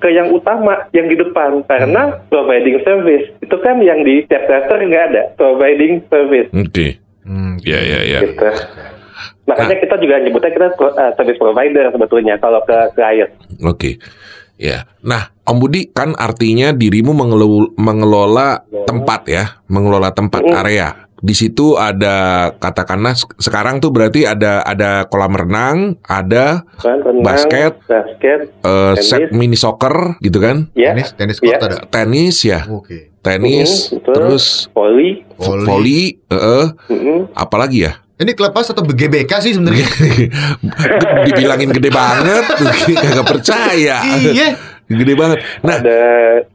Ke 0.00 0.08
yang 0.08 0.32
utama, 0.32 0.88
yang 0.96 1.06
di 1.06 1.16
depan. 1.18 1.60
Karena 1.68 2.24
providing 2.32 2.80
service 2.82 3.28
itu 3.36 3.56
kan 3.60 3.84
yang 3.84 4.00
di 4.00 4.24
setiap 4.24 4.48
cluster 4.48 4.80
nggak 4.80 5.04
ada 5.12 5.22
providing 5.36 6.00
service. 6.08 6.48
Oke. 6.56 6.96
Hmm. 7.20 7.60
Ya 7.60 7.76
ya 7.76 8.00
ya. 8.08 8.20
Gitu. 8.24 8.48
Makanya 9.50 9.76
kita 9.82 9.94
juga 9.98 10.14
nyebutnya 10.22 10.50
kita 10.54 10.68
uh, 10.78 11.10
service 11.18 11.40
provider 11.42 11.90
sebetulnya 11.90 12.38
kalau 12.38 12.62
ke 12.62 12.78
klien. 12.94 13.28
Oke. 13.66 13.98
Ya. 14.54 14.84
Nah, 15.00 15.32
Om 15.42 15.56
Budi 15.58 15.90
kan 15.90 16.14
artinya 16.14 16.70
dirimu 16.70 17.10
mengelu- 17.10 17.72
mengelola 17.74 18.62
tempat 18.86 19.26
ya, 19.26 19.44
mengelola 19.66 20.12
tempat 20.12 20.46
Mm. 20.46 20.54
area. 20.54 20.88
Di 21.20 21.36
situ 21.36 21.76
ada 21.76 22.48
katakanlah 22.56 23.12
sek- 23.12 23.36
sekarang 23.36 23.76
tuh 23.76 23.92
berarti 23.92 24.24
ada 24.24 24.64
ada 24.64 25.04
kolam 25.04 25.36
renang, 25.36 26.00
ada 26.00 26.64
renang, 26.80 27.20
Basket. 27.20 27.76
basket, 27.84 28.40
eh, 28.64 28.94
Tenis. 28.96 29.04
set 29.04 29.28
mini 29.28 29.52
soccer 29.52 30.16
gitu 30.20 30.40
kan, 30.40 30.72
ya, 30.72 30.96
Tenis, 30.96 31.12
tenis 31.12 31.36
court 31.36 31.60
Iya. 31.60 31.66
ada. 31.68 31.76
tenis 31.92 32.36
ya, 32.40 32.60
Oke. 32.72 33.12
tenis, 33.20 33.92
Mhm, 33.92 34.00
betul. 34.00 34.14
terus 34.16 34.44
voli, 34.72 35.10
Volley. 35.36 35.64
volley, 35.68 36.02
eh, 36.32 36.66
mhm. 36.88 37.36
apalagi 37.36 37.84
ya? 37.84 38.00
Ini 38.20 38.36
clubhouse 38.36 38.68
atau 38.76 38.84
GBK 38.84 39.32
sih 39.40 39.56
sebenarnya? 39.56 39.88
Dibilangin 41.26 41.72
gede 41.72 41.88
banget, 41.88 42.44
kagak 43.00 43.24
percaya. 43.24 44.04
iya. 44.20 44.60
Gede 44.90 45.14
banget. 45.14 45.38
Nah, 45.62 45.78
ada, 45.78 46.02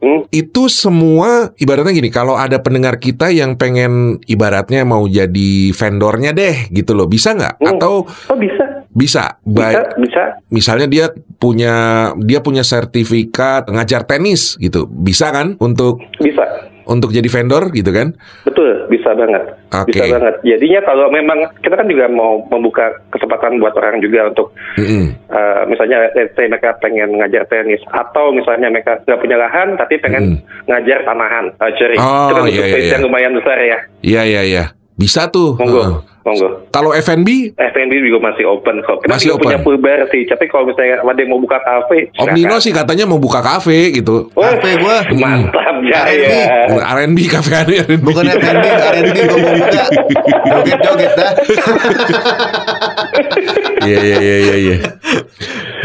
hmm, 0.04 0.28
itu 0.28 0.67
semua 0.67 1.56
ibaratnya 1.56 1.95
gini, 1.95 2.12
kalau 2.12 2.36
ada 2.36 2.60
pendengar 2.60 2.99
kita 2.99 3.32
yang 3.32 3.56
pengen 3.56 4.19
ibaratnya 4.28 4.84
mau 4.84 5.08
jadi 5.08 5.71
vendornya 5.71 6.36
deh 6.36 6.67
gitu 6.67 6.91
loh, 6.91 7.08
bisa 7.08 7.32
nggak? 7.32 7.63
Hmm. 7.63 7.69
Atau 7.80 8.04
oh 8.04 8.38
bisa, 8.38 8.75
bisa? 8.96 9.38
bisa, 9.44 9.60
Baik, 9.76 10.00
bisa. 10.00 10.24
misalnya 10.48 10.88
dia 10.88 11.06
punya 11.36 11.76
dia 12.24 12.40
punya 12.40 12.64
sertifikat 12.64 13.68
ngajar 13.68 14.08
tenis 14.08 14.56
gitu, 14.56 14.88
bisa 14.88 15.30
kan 15.30 15.60
untuk 15.60 16.00
Bisa, 16.16 16.48
untuk 16.88 17.12
jadi 17.12 17.28
vendor 17.28 17.76
gitu 17.76 17.92
kan? 17.92 18.16
betul, 18.48 18.88
bisa 18.88 19.12
banget, 19.12 19.44
Oke. 19.76 20.00
bisa 20.00 20.16
banget. 20.16 20.36
Jadinya 20.48 20.80
kalau 20.88 21.12
memang 21.12 21.44
kita 21.60 21.76
kan 21.76 21.92
juga 21.92 22.08
mau 22.08 22.40
membuka 22.48 22.96
kesempatan 23.12 23.60
buat 23.60 23.76
orang 23.76 24.00
juga 24.00 24.32
untuk 24.32 24.56
Mm-mm. 24.80 25.12
eh, 25.12 25.62
misalnya 25.68 26.08
let's 26.16 26.32
say 26.40 26.48
mereka 26.48 26.80
pengen 26.80 27.20
ngajar 27.20 27.44
tenis 27.52 27.84
atau 27.92 28.32
misalnya 28.32 28.72
mereka 28.72 29.04
nggak 29.04 29.20
punya 29.20 29.36
lahan 29.36 29.76
tapi 29.76 30.00
pengen 30.00 30.40
ngajar 30.72 31.04
tanahan. 31.04 31.52
Hmm. 31.52 31.68
Oh, 32.00 32.30
itu 32.30 32.34
kan 32.34 32.44
iya, 32.48 32.64
iya, 32.64 32.78
iya. 32.80 32.92
yang 32.96 33.04
lumayan 33.04 33.34
besar 33.36 33.58
ya. 33.60 33.80
Iya 34.00 34.22
iya 34.24 34.42
iya, 34.48 34.64
bisa 34.96 35.28
tuh. 35.28 35.60
Monggo, 35.60 35.84
Heeh. 35.84 36.14
Monggo. 36.26 36.50
Kalau 36.74 36.92
F&B, 36.92 37.54
F&B 37.54 37.92
juga 38.02 38.20
masih 38.26 38.44
open 38.44 38.82
kok. 38.82 38.98
Kita 39.00 39.14
Masih 39.14 39.28
juga 39.30 39.40
punya 39.40 39.58
open. 39.62 39.64
full 39.64 39.78
bar 39.78 40.02
sih. 40.10 40.26
Tapi 40.26 40.50
kalau 40.50 40.66
misalnya 40.66 40.98
ada 41.00 41.16
yang 41.16 41.30
mau 41.30 41.38
buka 41.38 41.62
kafe, 41.62 42.10
Om 42.18 42.34
Nino 42.34 42.58
sih 42.58 42.74
katanya 42.74 43.06
mau 43.06 43.22
buka 43.22 43.40
kafe 43.40 43.94
gitu. 43.94 44.34
Kafe 44.34 44.70
gua. 44.82 45.06
mantap 45.22 45.78
jaya. 45.86 46.66
R&B 46.74 47.30
kafe 47.30 47.50
R&B. 47.62 48.02
Bukan 48.02 48.26
F&B, 48.26 48.66
R&B 48.66 49.16
gue 49.16 49.38
mau 49.38 49.54
buka 49.54 49.84
Joget-joget 50.46 51.12
dah 51.14 51.32
Iya 53.86 54.00
iya 54.02 54.18
iya 54.18 54.38
iya 54.40 54.56
iya. 54.58 54.78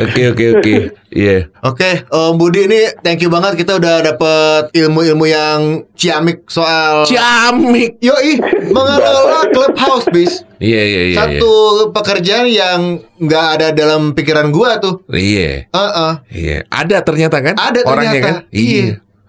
Oke 0.00 0.32
oke 0.32 0.44
oke. 0.56 0.74
Iya. 1.10 1.50
Oke, 1.66 2.06
Om 2.06 2.38
Budi 2.38 2.70
ini 2.70 2.86
thank 3.02 3.18
you 3.18 3.28
banget 3.28 3.58
kita 3.58 3.76
udah 3.76 3.98
dapet 4.00 4.70
ilmu-ilmu 4.72 5.26
yang 5.26 5.60
ciamik 5.92 6.46
soal 6.46 7.02
Ciamik. 7.02 7.98
Yoi, 7.98 8.38
mengelola 8.70 9.42
clubhouse 9.54 10.06
bis 10.14 10.29
Iya 10.60 10.82
iya 10.84 11.02
iya. 11.12 11.16
Satu 11.16 11.52
pekerjaan 11.94 12.46
yang 12.48 13.00
nggak 13.16 13.46
ada 13.56 13.66
dalam 13.72 14.12
pikiran 14.12 14.52
gua 14.52 14.76
tuh 14.80 15.04
Iya. 15.08 15.68
Heeh. 15.72 16.12
Iya. 16.32 16.56
Ada 16.68 17.02
ternyata 17.04 17.40
kan? 17.40 17.54
Ada 17.56 17.80
orangnya 17.84 18.12
ternyata 18.12 18.26
kan? 18.26 18.36
Iya. 18.52 18.86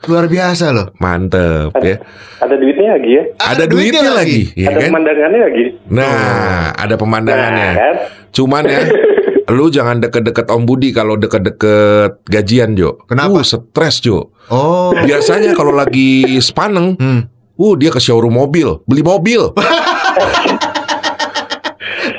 Luar 0.10 0.26
biasa 0.26 0.74
loh 0.74 0.90
Mantep 0.98 1.78
ya. 1.78 2.02
Ada 2.42 2.56
duitnya 2.58 2.90
lagi 2.98 3.10
ya. 3.14 3.24
Ada, 3.38 3.64
duitnya, 3.70 4.12
lagi, 4.18 4.42
iya 4.58 4.74
ada 4.74 4.80
kan? 4.82 4.90
pemandangannya 4.90 5.40
lagi. 5.46 5.66
Nah, 5.94 6.74
ada 6.74 6.96
pemandangannya. 6.98 7.70
Nah, 7.70 7.78
kan? 7.78 7.96
Cuman 8.34 8.64
ya, 8.66 8.82
lu 9.56 9.70
jangan 9.70 10.02
deket-deket 10.02 10.50
Om 10.50 10.64
Budi 10.66 10.90
kalau 10.90 11.22
deket-deket 11.22 12.26
gajian, 12.26 12.74
Jo. 12.74 12.98
Kenapa? 13.06 13.42
Uh, 13.42 13.46
stres, 13.46 14.02
Jo. 14.02 14.34
Oh 14.50 14.90
Biasanya 14.98 15.54
kalau 15.54 15.72
lagi 15.72 16.26
sepaneng, 16.42 16.98
hmm. 16.98 17.22
uh 17.62 17.74
dia 17.78 17.94
ke 17.94 18.02
showroom 18.02 18.34
mobil, 18.42 18.82
beli 18.90 19.06
mobil. 19.06 19.54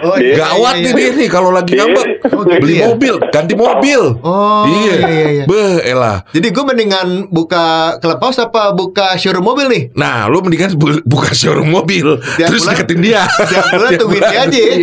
Oh 0.02 0.16
Iya, 0.16 0.34
Gawat 0.36 0.74
iya, 0.74 0.82
nih 0.82 0.92
iya. 0.92 0.98
dia 0.98 1.10
nih 1.14 1.28
kalau 1.28 1.50
lagi 1.50 1.72
ngambek. 1.72 2.06
Oh, 2.24 2.42
gitu 2.42 2.58
beli 2.58 2.74
ya? 2.74 2.84
mobil, 2.84 3.14
ganti 3.28 3.54
mobil. 3.54 4.00
Oh 4.18 4.64
iya. 4.64 4.94
iya 4.94 5.08
iya 5.08 5.28
iya 5.32 5.44
Beh, 5.44 5.78
elah. 5.84 6.26
Jadi 6.28 6.48
gue 6.48 6.64
mendingan 6.64 7.08
buka 7.28 7.64
clubhouse 7.96 8.38
apa 8.38 8.70
buka 8.72 9.14
showroom 9.14 9.44
mobil 9.44 9.66
nih? 9.66 9.82
Nah, 9.94 10.26
lu 10.26 10.40
mendingan 10.40 10.74
bu- 10.74 11.02
buka 11.02 11.30
showroom 11.32 11.68
mobil, 11.68 12.18
Tiap 12.34 12.48
terus 12.48 12.62
bulan- 12.62 12.74
deketin 12.76 12.98
dia. 13.00 13.22
Tiap 13.24 13.64
bulan 13.70 13.90
tungguin 13.94 14.22
dia 14.24 14.40
aja 14.40 14.58
ya. 14.58 14.76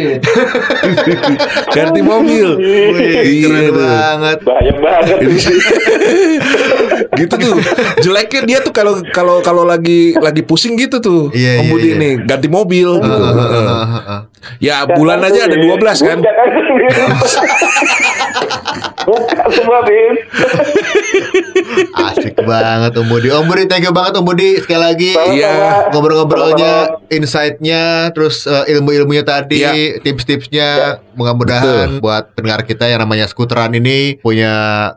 ganti 1.69 2.01
mobil. 2.01 2.47
Wih, 2.55 2.95
Iya, 3.19 3.43
keren 3.45 3.67
tuh. 3.67 3.75
banget. 3.77 4.37
Bahaya 4.41 4.73
banget. 4.73 5.17
gitu 7.19 7.33
tuh. 7.35 7.55
Jeleknya 7.99 8.41
dia 8.47 8.59
tuh 8.63 8.71
kalau 8.71 8.99
kalau 9.11 9.43
kalau 9.43 9.63
lagi 9.67 10.15
lagi 10.17 10.41
pusing 10.43 10.79
gitu 10.79 11.03
tuh. 11.03 11.21
Iya, 11.35 11.59
Om 11.59 11.65
iya, 11.65 11.71
Budi 11.71 11.89
iya. 11.91 12.01
nih 12.01 12.13
ganti 12.23 12.47
mobil 12.47 12.89
gitu. 12.99 13.09
Heeh, 13.09 13.33
heeh, 13.35 13.49
Heeh. 13.49 13.67
heeh, 13.67 14.01
heeh. 14.07 14.21
Ya 14.63 14.87
bulan 14.87 15.19
aja 15.19 15.51
ada 15.51 15.57
12 15.59 15.99
kan. 15.99 16.17
Bukan 19.03 19.47
semua. 19.51 19.79
Asik 22.09 22.35
banget 22.43 22.91
Om 22.95 23.07
Budi. 23.09 23.27
Om 23.31 23.45
Budi 23.47 23.63
thank 23.67 23.83
you 23.83 23.93
banget 23.93 24.15
Om 24.19 24.25
Budi 24.25 24.59
sekali 24.63 24.81
lagi. 24.81 25.11
Iya. 25.15 25.89
Ngobrol-ngobrolnya, 25.91 27.03
insight-nya, 27.11 28.13
terus 28.13 28.45
eh, 28.47 28.73
ilmu-ilmunya 28.77 29.23
tadi, 29.25 29.59
Iya. 29.61 29.99
tips-tipsnya. 30.01 31.01
Mudah-mudahan 31.15 31.99
buat 31.99 32.31
pendengar 32.33 32.63
kita 32.63 32.87
yang 32.87 33.03
namanya 33.03 33.27
skuteran 33.27 33.75
ini 33.75 34.15
punya 34.23 34.53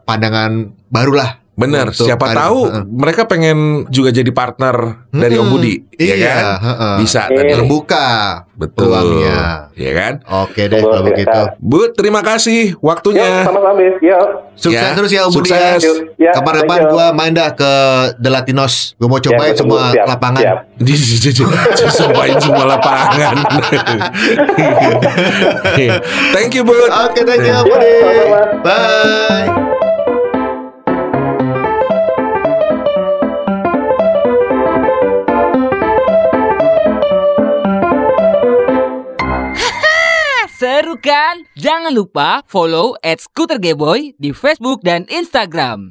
pandangan 0.07 0.71
baru 0.93 1.13
lah. 1.19 1.42
Bener, 1.63 1.87
Untuk 1.89 2.05
siapa 2.05 2.27
hari- 2.27 2.39
tahu 2.39 2.59
Heeh. 2.65 2.83
mereka 2.89 3.23
pengen 3.25 3.59
juga 3.89 4.11
jadi 4.11 4.29
partner 4.29 4.75
dari 5.09 5.35
Om 5.35 5.43
Hmm, 5.43 5.53
Budi, 5.53 5.75
ya 5.95 6.15
iya, 6.15 6.33
kan? 6.33 6.45
heeh. 6.61 6.95
Bisa 6.99 7.23
tadi. 7.27 7.53
Terbuka 7.53 8.07
Betul. 8.53 8.91
peluangnya. 8.91 9.39
Ya 9.73 9.93
kan? 9.93 10.13
Oke 10.45 10.67
deh 10.67 10.79
kalau 10.79 11.03
begitu. 11.03 11.41
Bu, 11.59 11.91
terima 11.91 12.21
kasih 12.21 12.75
waktunya. 12.79 13.43
sama-sama 13.43 13.75
bis. 13.75 13.97
Yuk. 14.01 14.29
Sukses 14.53 14.77
Ya, 14.77 14.93
terus 14.93 15.11
ya 15.11 15.25
Om 15.25 15.33
Budi 15.33 15.49
ya. 15.49 15.75
sukses. 15.75 15.97
Ya, 16.17 16.31
Kapan-kapan 16.33 16.69
thank 16.77 16.85
you. 16.85 16.93
gua 16.93 17.07
main 17.11 17.33
dah 17.33 17.49
ke 17.51 17.73
The 18.17 18.29
Latinos. 18.29 18.93
Gue 18.95 19.09
mau 19.09 19.17
cobain 19.17 19.51
Ya, 19.51 19.57
semua 19.57 19.83
siap, 19.91 20.07
lapangan. 20.07 20.43
siap. 20.43 20.59
Cobain 22.03 22.37
semua 22.37 22.65
lapangan. 22.69 23.35
Thank 26.33 26.53
you, 26.53 26.63
Bu. 26.63 26.75
Oke, 26.77 27.21
thank 27.23 27.41
you 27.41 27.55
Om 27.55 27.65
Ya, 27.65 27.73
Budi. 27.73 27.93
sama-sama. 27.97 28.41
Bye. 28.63 29.71
Seru 40.73 40.97
kan? 40.97 41.45
Jangan 41.53 41.93
lupa 41.93 42.41
follow 42.49 42.97
at 43.05 43.21
Scooter 43.21 43.61
Gayboy 43.61 44.17
di 44.17 44.33
Facebook 44.33 44.81
dan 44.81 45.05
Instagram. 45.05 45.91